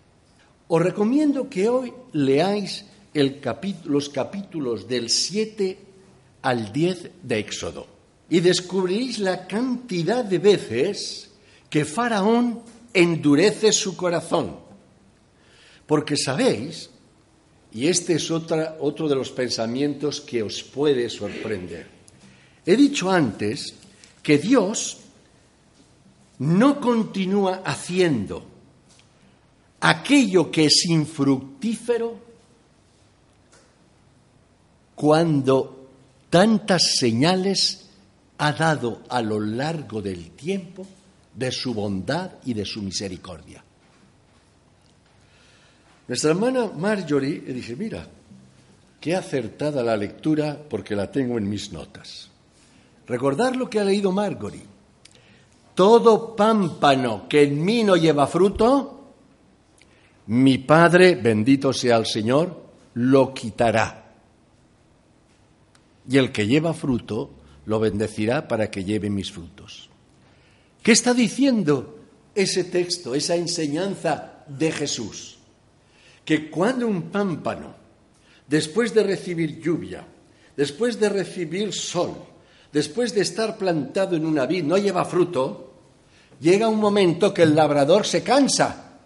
[0.68, 2.84] Os recomiendo que hoy leáis
[3.84, 5.76] los capítulos del 7
[6.42, 7.97] al 10 de Éxodo
[8.30, 11.30] y descubriréis la cantidad de veces
[11.70, 12.60] que Faraón
[12.92, 14.56] endurece su corazón.
[15.86, 16.90] Porque sabéis,
[17.72, 21.86] y este es otro de los pensamientos que os puede sorprender,
[22.66, 23.74] he dicho antes
[24.22, 24.98] que Dios
[26.38, 28.46] no continúa haciendo
[29.80, 32.18] aquello que es infructífero
[34.94, 35.88] cuando
[36.30, 37.87] tantas señales
[38.38, 40.86] ha dado a lo largo del tiempo
[41.34, 43.62] de su bondad y de su misericordia.
[46.06, 48.06] Nuestra hermana Marjorie le dije, mira,
[49.00, 52.30] qué acertada la lectura porque la tengo en mis notas.
[53.06, 54.64] Recordar lo que ha leído Marjorie.
[55.74, 59.12] Todo pámpano que en mí no lleva fruto,
[60.26, 62.64] mi Padre, bendito sea el Señor,
[62.94, 64.08] lo quitará
[66.08, 67.30] y el que lleva fruto
[67.68, 69.90] lo bendecirá para que lleve mis frutos.
[70.82, 71.98] ¿Qué está diciendo
[72.34, 75.36] ese texto, esa enseñanza de Jesús?
[76.24, 77.74] Que cuando un pámpano,
[78.48, 80.02] después de recibir lluvia,
[80.56, 82.14] después de recibir sol,
[82.72, 85.74] después de estar plantado en una vid, no lleva fruto,
[86.40, 88.96] llega un momento que el labrador se cansa.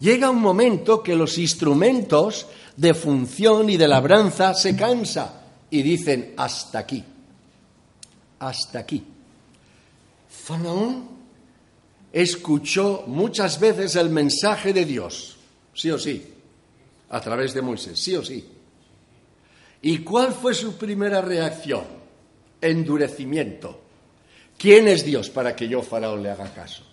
[0.00, 2.46] Llega un momento que los instrumentos
[2.76, 5.39] de función y de labranza se cansa
[5.70, 7.04] y dicen hasta aquí,
[8.38, 9.04] hasta aquí.
[10.28, 11.08] Faraón
[12.12, 15.36] escuchó muchas veces el mensaje de Dios,
[15.74, 16.26] sí o sí,
[17.10, 18.44] a través de Moisés, sí o sí.
[19.82, 21.84] ¿Y cuál fue su primera reacción?
[22.60, 23.80] Endurecimiento.
[24.58, 26.84] ¿Quién es Dios para que yo, Faraón, le haga caso?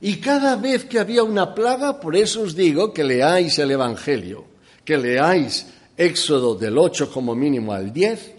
[0.00, 4.44] Y cada vez que había una plaga, por eso os digo que leáis el Evangelio,
[4.84, 5.66] que leáis
[5.96, 8.32] Éxodo del 8 como mínimo al 10,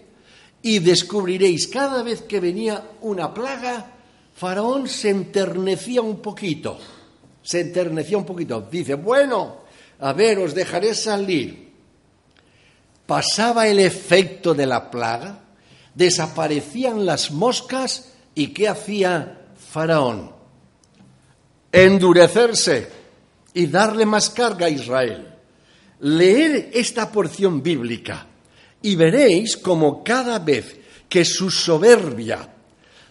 [0.62, 3.92] y descubriréis cada vez que venía una plaga,
[4.34, 6.78] Faraón se enternecía un poquito,
[7.42, 8.68] se enternecía un poquito.
[8.70, 9.58] Dice, bueno,
[10.00, 11.66] a ver, os dejaré salir.
[13.06, 15.38] pasaba el efecto de la plaga,
[15.94, 20.32] desaparecían las moscas y ¿qué hacía Faraón?
[21.70, 22.90] Endurecerse
[23.54, 25.35] y darle más carga a Israel.
[26.00, 28.26] Leer esta porción bíblica
[28.82, 30.76] y veréis como cada vez
[31.08, 32.52] que su soberbia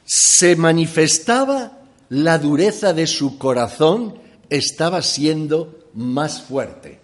[0.06, 1.80] se manifestaba,
[2.10, 4.20] la dureza de su corazón
[4.50, 7.00] estaba siendo más fuerte.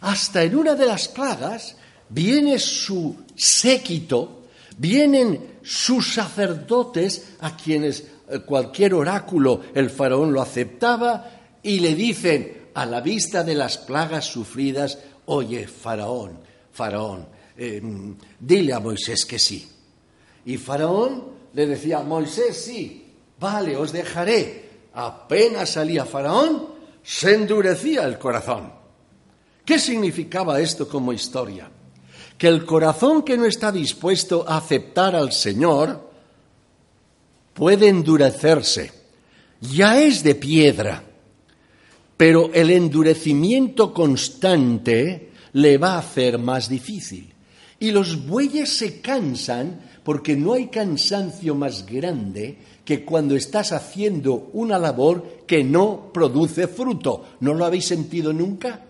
[0.00, 1.76] Hasta en una de las plagas
[2.08, 4.44] viene su séquito,
[4.78, 11.30] vienen sus sacerdotes a quienes eh, cualquier oráculo el faraón lo aceptaba
[11.62, 16.38] y le dicen a la vista de las plagas sufridas, oye, faraón,
[16.72, 19.68] faraón, em, dile a Moisés que sí.
[20.44, 21.24] Y faraón
[21.54, 24.66] le decía, Moisés sí, vale, os dejaré.
[24.94, 26.68] Apenas salía faraón,
[27.02, 28.72] se endurecía el corazón.
[29.64, 31.68] ¿Qué significaba esto como historia?
[32.38, 36.08] Que el corazón que no está dispuesto a aceptar al Señor
[37.52, 38.92] puede endurecerse.
[39.60, 41.02] Ya es de piedra,
[42.16, 47.32] pero el endurecimiento constante le va a hacer más difícil.
[47.78, 54.50] Y los bueyes se cansan porque no hay cansancio más grande que cuando estás haciendo
[54.54, 57.24] una labor que no produce fruto.
[57.40, 58.86] ¿No lo habéis sentido nunca?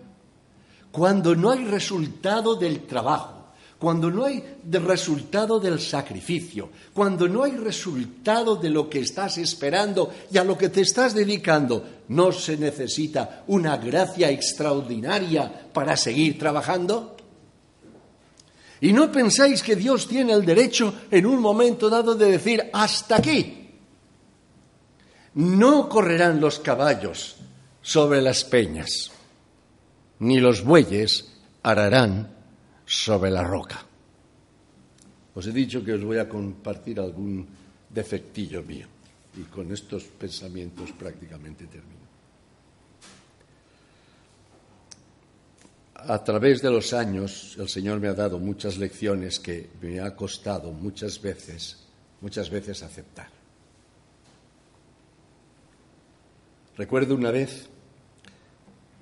[0.97, 3.36] cuando no hay resultado del trabajo,
[3.79, 10.11] cuando no hay resultado del sacrificio, cuando no hay resultado de lo que estás esperando
[10.31, 16.39] y a lo que te estás dedicando, ¿no se necesita una gracia extraordinaria para seguir
[16.39, 17.15] trabajando?
[18.81, 23.17] Y no pensáis que Dios tiene el derecho en un momento dado de decir, hasta
[23.17, 23.69] aquí.
[25.35, 27.37] No correrán los caballos
[27.81, 29.11] sobre las peñas
[30.19, 31.31] ni los bueyes
[31.63, 32.35] ararán
[32.87, 33.83] sobre la roca.
[35.35, 37.45] Os he dicho que os voy a compartir algún
[37.91, 38.87] defectillo mío
[39.35, 42.07] y con estos pensamientos prácticamente termino.
[45.93, 50.15] A través de los años el Señor me ha dado muchas lecciones que me ha
[50.15, 51.83] costado muchas veces,
[52.21, 53.27] muchas veces aceptar.
[56.77, 57.67] Recuerdo una vez,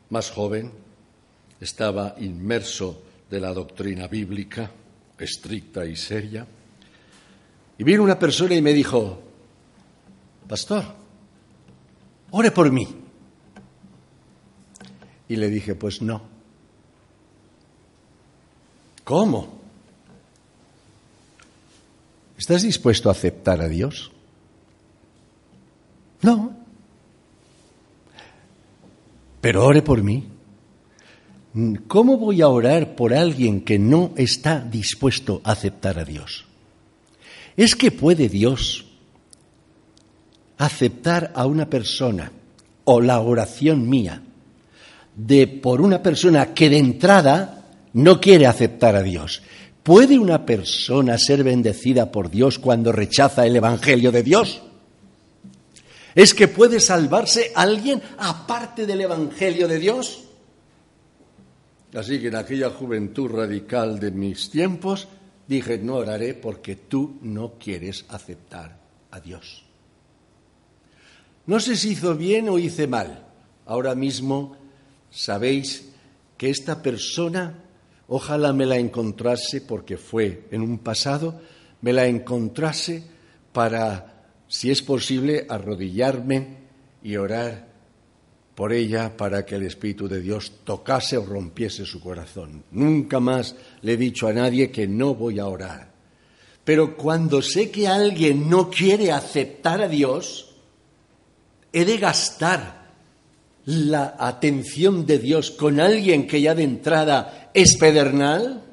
[0.09, 0.71] más joven,
[1.59, 4.71] estaba inmerso de la doctrina bíblica,
[5.17, 6.45] estricta y seria,
[7.77, 9.21] y vino una persona y me dijo,
[10.47, 10.85] Pastor,
[12.31, 12.87] ore por mí.
[15.27, 16.21] Y le dije, pues no.
[19.03, 19.59] ¿Cómo?
[22.37, 24.11] ¿Estás dispuesto a aceptar a Dios?
[26.21, 26.55] No.
[29.41, 30.27] Pero ore por mí.
[31.87, 36.45] ¿Cómo voy a orar por alguien que no está dispuesto a aceptar a Dios?
[37.55, 38.85] ¿Es que puede Dios
[40.57, 42.33] aceptar a una persona
[42.83, 44.21] o la oración mía
[45.15, 49.41] de por una persona que de entrada no quiere aceptar a Dios?
[49.81, 54.61] ¿Puede una persona ser bendecida por Dios cuando rechaza el Evangelio de Dios?
[56.15, 60.24] ¿Es que puede salvarse alguien aparte del Evangelio de Dios?
[61.95, 65.07] Así que en aquella juventud radical de mis tiempos
[65.47, 68.77] dije, no oraré porque tú no quieres aceptar
[69.11, 69.63] a Dios.
[71.45, 73.25] No sé si hizo bien o hice mal.
[73.65, 74.57] Ahora mismo
[75.09, 75.89] sabéis
[76.37, 77.63] que esta persona,
[78.09, 81.39] ojalá me la encontrase porque fue en un pasado,
[81.81, 83.03] me la encontrase
[83.53, 86.57] para, si es posible, arrodillarme
[87.01, 87.64] y orar
[88.55, 92.63] por ella para que el Espíritu de Dios tocase o rompiese su corazón.
[92.71, 95.91] Nunca más le he dicho a nadie que no voy a orar.
[96.63, 100.55] Pero cuando sé que alguien no quiere aceptar a Dios,
[101.73, 102.85] he de gastar
[103.65, 108.63] la atención de Dios con alguien que ya de entrada es pedernal.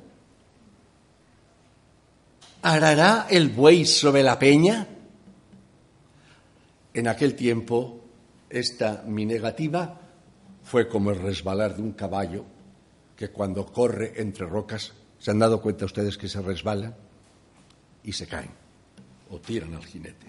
[2.63, 4.87] ¿Arará el buey sobre la peña?
[6.95, 8.02] En aquel tiempo
[8.53, 10.01] esta mi negativa
[10.63, 12.45] fue como el resbalar de un caballo
[13.17, 16.95] que cuando corre entre rocas, ¿se han dado cuenta ustedes que se resbalan
[18.03, 18.51] y se caen
[19.31, 20.27] o tiran al jinete?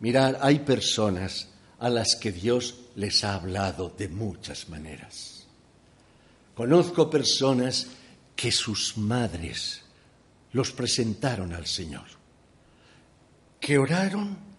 [0.00, 1.48] Mirar, hay personas
[1.78, 5.46] a las que Dios les ha hablado de muchas maneras.
[6.54, 7.88] Conozco personas
[8.36, 9.82] que sus madres
[10.52, 12.06] los presentaron al Señor,
[13.58, 14.49] que oraron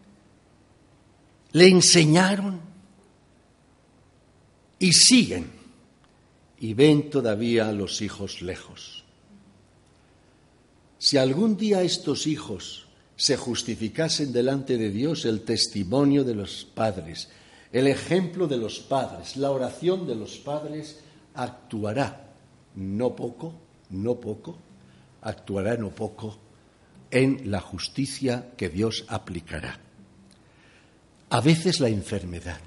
[1.54, 2.62] le enseñaron
[4.80, 5.52] y siguen
[6.60, 9.04] y ven todavía a los hijos lejos.
[10.97, 12.86] Si algún día estos hijos
[13.16, 17.30] se justificasen delante de Dios, el testimonio de los padres,
[17.72, 20.99] el ejemplo de los padres, la oración de los padres,
[21.34, 22.34] actuará
[22.76, 23.54] no poco,
[23.89, 24.58] no poco,
[25.22, 26.38] actuará no poco
[27.10, 29.80] en la justicia que Dios aplicará.
[31.32, 32.59] A veces la enfermedad.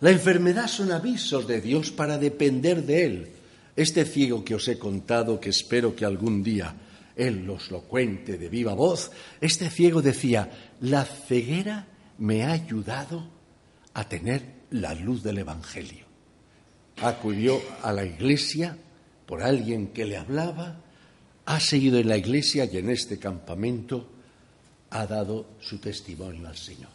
[0.00, 3.28] La enfermedad son avisos de Dios para depender de Él.
[3.76, 6.74] Este ciego que os he contado, que espero que algún día
[7.14, 11.86] Él os lo cuente de viva voz, este ciego decía, la ceguera
[12.18, 13.28] me ha ayudado
[13.94, 16.04] a tener la luz del Evangelio.
[17.00, 18.76] Acudió a la iglesia
[19.24, 20.80] por alguien que le hablaba,
[21.46, 24.10] ha seguido en la iglesia y en este campamento
[24.90, 26.93] ha dado su testimonio al Señor.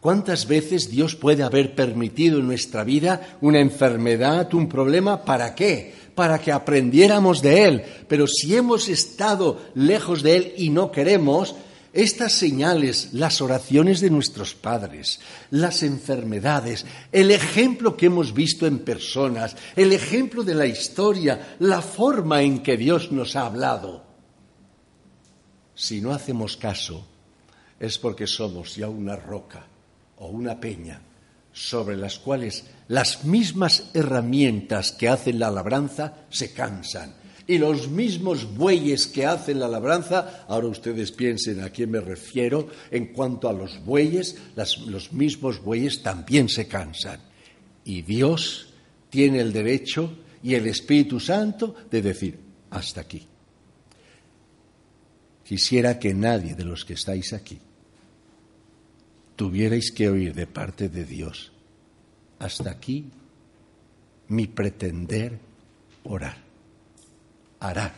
[0.00, 5.26] ¿Cuántas veces Dios puede haber permitido en nuestra vida una enfermedad, un problema?
[5.26, 5.94] ¿Para qué?
[6.14, 7.82] Para que aprendiéramos de Él.
[8.08, 11.54] Pero si hemos estado lejos de Él y no queremos,
[11.92, 15.20] estas señales, las oraciones de nuestros padres,
[15.50, 21.82] las enfermedades, el ejemplo que hemos visto en personas, el ejemplo de la historia, la
[21.82, 24.04] forma en que Dios nos ha hablado,
[25.74, 27.06] si no hacemos caso,
[27.78, 29.66] es porque somos ya una roca
[30.20, 31.00] o una peña
[31.52, 37.14] sobre las cuales las mismas herramientas que hacen la labranza se cansan
[37.46, 42.68] y los mismos bueyes que hacen la labranza, ahora ustedes piensen a quién me refiero,
[42.92, 44.36] en cuanto a los bueyes,
[44.86, 47.18] los mismos bueyes también se cansan.
[47.84, 48.72] Y Dios
[49.08, 52.38] tiene el derecho y el Espíritu Santo de decir,
[52.70, 53.26] hasta aquí.
[55.42, 57.58] Quisiera que nadie de los que estáis aquí
[59.40, 61.50] tuvierais que oír de parte de Dios,
[62.40, 63.08] hasta aquí
[64.28, 65.40] mi pretender
[66.04, 66.36] orar
[67.58, 67.90] hará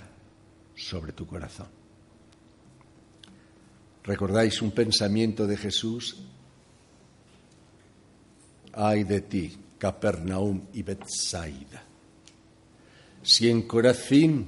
[0.76, 1.66] sobre tu corazón.
[4.04, 6.16] ¿Recordáis un pensamiento de Jesús?
[8.74, 11.82] Ay de ti, Capernaum y Bethsaida.
[13.20, 14.46] Si en Corazín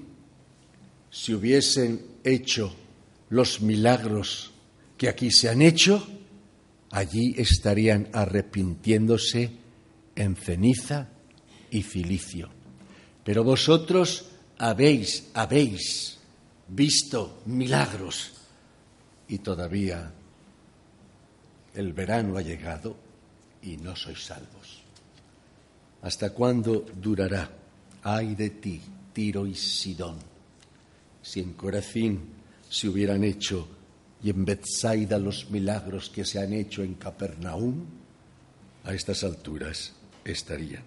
[1.11, 2.73] se hubiesen hecho
[3.31, 4.53] los milagros
[4.97, 6.07] que aquí se han hecho,
[6.95, 9.51] allí estarían arrepintiéndose
[10.15, 11.09] en ceniza
[11.71, 12.49] y cilicio.
[13.25, 16.19] Pero vosotros habéis, habéis
[16.69, 18.35] visto milagros
[19.27, 20.13] y todavía
[21.75, 22.97] el verano ha llegado
[23.61, 24.83] y no sois salvos.
[26.03, 27.51] ¿Hasta cuándo durará?
[28.05, 28.81] Ay de ti,
[29.13, 30.19] Tiro y Sidón.
[31.23, 32.21] Si en Corazín
[32.69, 33.67] se hubieran hecho
[34.25, 37.85] y en Bethsaida los milagros que se han hecho en Capernaum,
[38.83, 39.93] a estas alturas
[40.25, 40.83] estarían.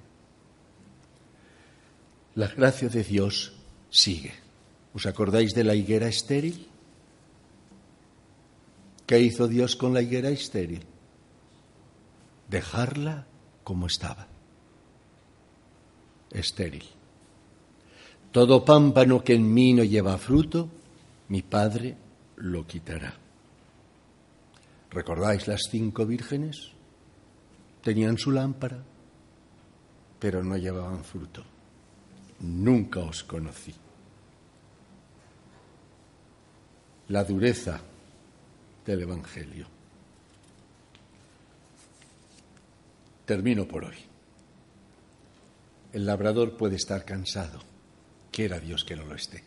[2.33, 3.53] La gracia de Dios
[3.91, 4.33] sigue.
[4.91, 6.67] ¿Os acordáis de la higuera estéril?
[9.05, 10.83] ¿Qué hizo Dios con la higuera estéril?
[12.49, 13.27] Dejarla
[13.63, 14.25] como estaba,
[16.31, 16.85] estéril.
[18.31, 20.69] Todo pámpano que en mí no lleva fruto,
[21.29, 21.95] mi Padre
[22.37, 23.26] lo quitará.
[24.97, 26.71] ¿Recordáis las cinco vírgenes?
[27.83, 28.83] Tenían su lámpara,
[30.19, 31.43] pero no llevaban fruto
[32.39, 33.73] nunca os conocí.
[37.09, 37.79] La dureza
[38.85, 39.67] del Evangelio.
[43.25, 43.97] Termino por hoy.
[45.93, 47.59] El labrador puede estar cansado,
[48.31, 49.43] quiera Dios que no lo esté.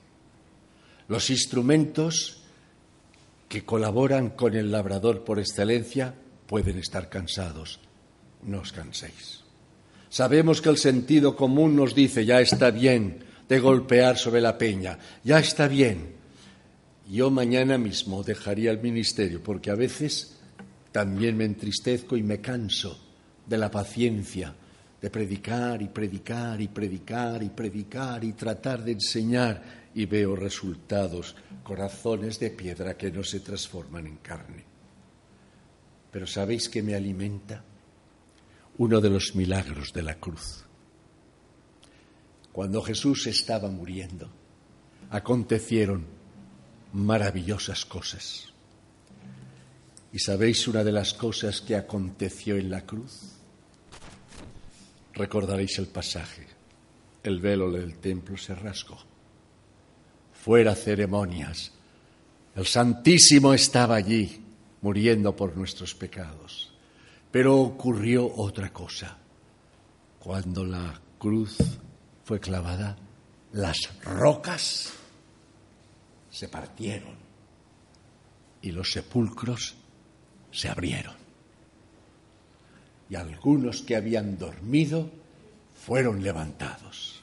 [1.08, 2.39] Los instrumentos
[3.50, 6.14] que colaboran con el labrador por excelencia
[6.46, 7.80] pueden estar cansados,
[8.46, 9.42] no os canséis.
[10.08, 15.00] Sabemos que el sentido común nos dice, ya está bien de golpear sobre la peña,
[15.24, 16.14] ya está bien.
[17.10, 20.38] Yo mañana mismo dejaría el ministerio porque a veces
[20.92, 23.02] también me entristezco y me canso
[23.44, 24.54] de la paciencia
[25.02, 31.36] de predicar y predicar y predicar y predicar y tratar de enseñar y veo resultados,
[31.62, 34.64] corazones de piedra que no se transforman en carne.
[36.10, 37.64] Pero ¿sabéis qué me alimenta?
[38.80, 40.64] uno de los milagros de la cruz.
[42.50, 44.30] Cuando Jesús estaba muriendo,
[45.10, 46.06] acontecieron
[46.94, 48.46] maravillosas cosas.
[50.14, 53.34] ¿Y sabéis una de las cosas que aconteció en la cruz?
[55.12, 56.46] Recordaréis el pasaje.
[57.22, 59.09] El velo del templo se rasgó.
[60.42, 61.72] Fuera ceremonias.
[62.56, 64.42] El Santísimo estaba allí,
[64.80, 66.72] muriendo por nuestros pecados.
[67.30, 69.18] Pero ocurrió otra cosa.
[70.18, 71.58] Cuando la cruz
[72.24, 72.96] fue clavada,
[73.52, 74.92] las rocas
[76.30, 77.14] se partieron
[78.62, 79.74] y los sepulcros
[80.50, 81.14] se abrieron.
[83.10, 85.10] Y algunos que habían dormido
[85.74, 87.19] fueron levantados.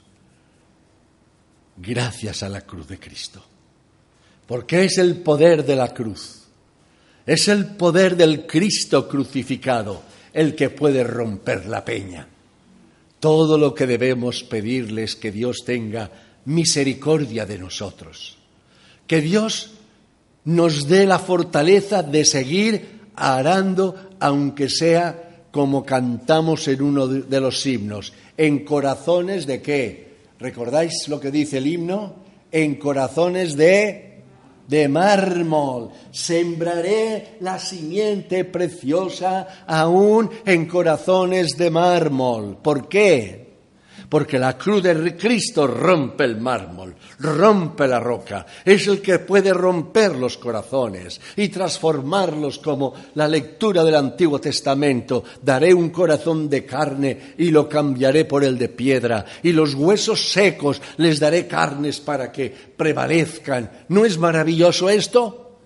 [1.80, 3.42] Gracias a la cruz de Cristo.
[4.46, 6.42] Porque es el poder de la cruz.
[7.26, 10.02] Es el poder del Cristo crucificado
[10.32, 12.26] el que puede romper la peña.
[13.20, 16.10] Todo lo que debemos pedirle es que Dios tenga
[16.46, 18.38] misericordia de nosotros.
[19.06, 19.72] Que Dios
[20.44, 27.66] nos dé la fortaleza de seguir arando, aunque sea como cantamos en uno de los
[27.66, 30.07] himnos, en corazones de qué?
[30.38, 32.14] ¿Recordáis lo que dice el himno?
[32.50, 34.08] En corazones de
[34.68, 35.90] de mármol.
[36.12, 42.58] Sembraré la simiente preciosa aún en corazones de mármol.
[42.62, 43.47] ¿Por qué?
[44.08, 49.52] Porque la cruz de Cristo rompe el mármol, rompe la roca, es el que puede
[49.52, 55.24] romper los corazones y transformarlos como la lectura del Antiguo Testamento.
[55.42, 60.30] Daré un corazón de carne y lo cambiaré por el de piedra, y los huesos
[60.30, 63.70] secos les daré carnes para que prevalezcan.
[63.88, 65.58] ¿No es maravilloso esto?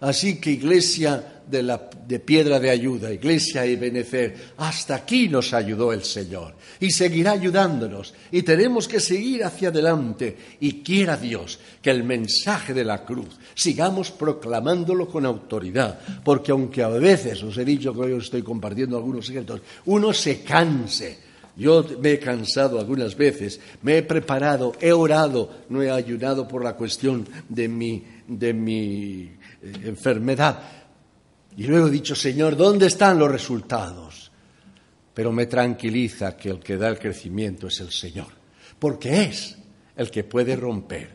[0.00, 6.02] Así que iglesia de, piedra de ayuda, iglesia y benecer, hasta aquí nos ayudó el
[6.02, 6.54] Señor.
[6.80, 8.14] Y seguirá ayudándonos.
[8.30, 10.36] Y tenemos que seguir hacia adelante.
[10.60, 16.82] Y quiera Dios que el mensaje de la cruz sigamos proclamándolo con autoridad, porque aunque
[16.82, 21.18] a veces os he dicho que hoy os estoy compartiendo algunos secretos, uno se canse.
[21.54, 26.64] Yo me he cansado algunas veces, me he preparado, he orado, no he ayunado por
[26.64, 29.30] la cuestión de mi, de mi
[29.62, 30.81] eh, enfermedad.
[31.56, 34.30] Y luego he dicho, Señor, ¿dónde están los resultados?
[35.14, 38.28] Pero me tranquiliza que el que da el crecimiento es el Señor,
[38.78, 39.58] porque es
[39.96, 41.10] el que puede romper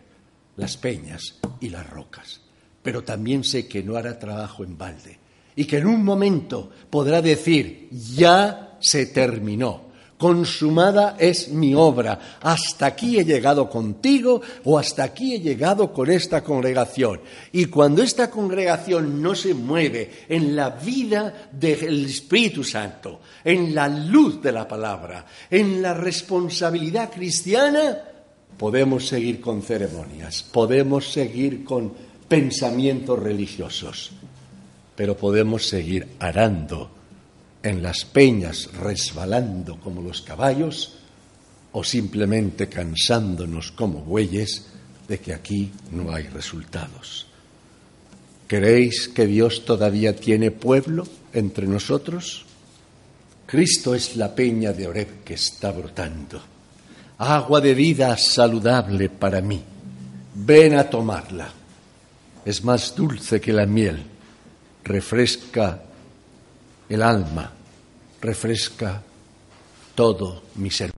[0.55, 2.41] las peñas y las rocas.
[2.83, 5.19] Pero también sé que no hará trabajo en balde
[5.55, 9.86] y que en un momento podrá decir, ya se terminó
[10.18, 16.09] consumada es mi obra, hasta aquí he llegado contigo o hasta aquí he llegado con
[16.09, 17.22] esta congregación.
[17.51, 23.88] Y cuando esta congregación no se mueve en la vida del Espíritu Santo, en la
[23.88, 27.97] luz de la palabra, en la responsabilidad cristiana,
[28.57, 31.93] podemos seguir con ceremonias, podemos seguir con
[32.28, 34.11] pensamientos religiosos,
[34.95, 36.96] pero podemos seguir arando
[37.70, 40.93] en las peñas resbalando como los caballos
[41.72, 44.68] o simplemente cansándonos como bueyes
[45.07, 47.28] de que aquí no hay resultados.
[48.47, 52.45] ¿Creéis que Dios todavía tiene pueblo entre nosotros?
[53.45, 56.41] Cristo es la peña de Oreb que está brotando,
[57.18, 59.61] agua de vida saludable para mí.
[60.36, 61.49] Ven a tomarla.
[62.45, 64.03] Es más dulce que la miel,
[64.84, 65.82] refresca
[66.88, 67.57] el alma
[68.22, 69.01] refresca
[69.95, 70.96] todo mi ser.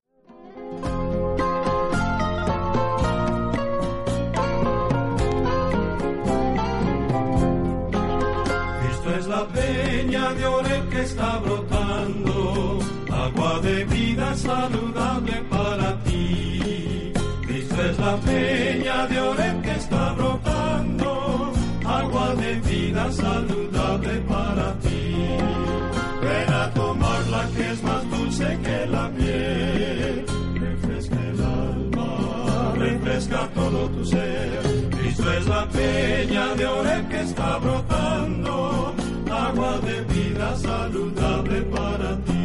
[33.80, 34.89] Todo tu ser.
[34.91, 38.93] Cristo es la peña de Oreb que está brotando,
[39.32, 42.38] agua de vida saludable para ti.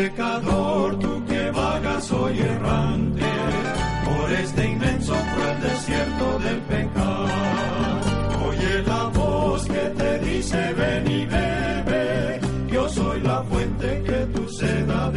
[0.00, 3.26] pecador, tú que vagas hoy errante
[4.06, 7.26] por este inmenso cruel desierto del pecado.
[8.48, 12.40] Oye la voz que te dice ven y bebe,
[12.72, 15.10] yo soy la fuente que tu sed ha.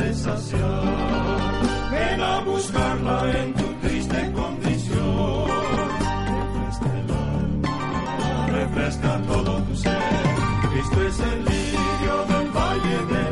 [1.92, 5.48] Ven a buscarla en tu triste condición.
[8.52, 10.24] Refresca todo tu ser.
[10.72, 13.23] Cristo es el lirio del valle de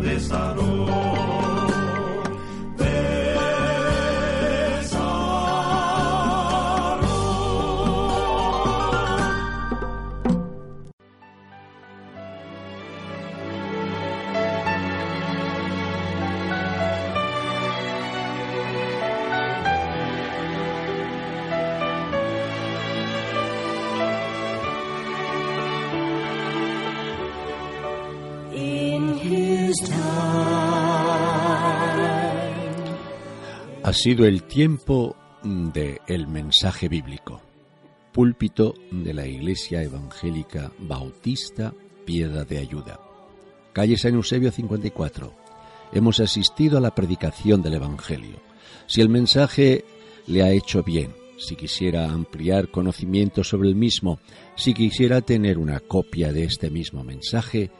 [0.00, 1.59] de Sarón.
[34.02, 37.42] Sido el tiempo de el mensaje bíblico.
[38.12, 41.74] Púlpito de la Iglesia Evangélica Bautista
[42.06, 42.98] Piedra de Ayuda.
[43.74, 45.34] Calle San Eusebio 54.
[45.92, 48.40] Hemos asistido a la predicación del Evangelio.
[48.86, 49.84] Si el mensaje
[50.26, 54.18] le ha hecho bien, si quisiera ampliar conocimiento sobre el mismo,
[54.56, 57.70] si quisiera tener una copia de este mismo mensaje,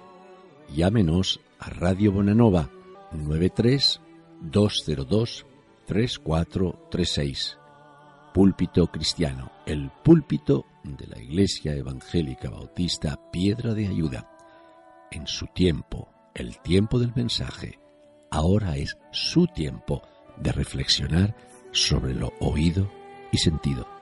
[0.77, 2.69] llámenos a Radio Bonanova
[3.11, 4.03] 93
[4.43, 5.47] 202
[5.91, 7.59] 3436.
[8.33, 14.31] Púlpito Cristiano, el púlpito de la Iglesia Evangélica Bautista Piedra de Ayuda.
[15.11, 17.81] En su tiempo, el tiempo del mensaje,
[18.31, 20.03] ahora es su tiempo
[20.37, 21.35] de reflexionar
[21.73, 22.89] sobre lo oído
[23.33, 24.00] y sentido.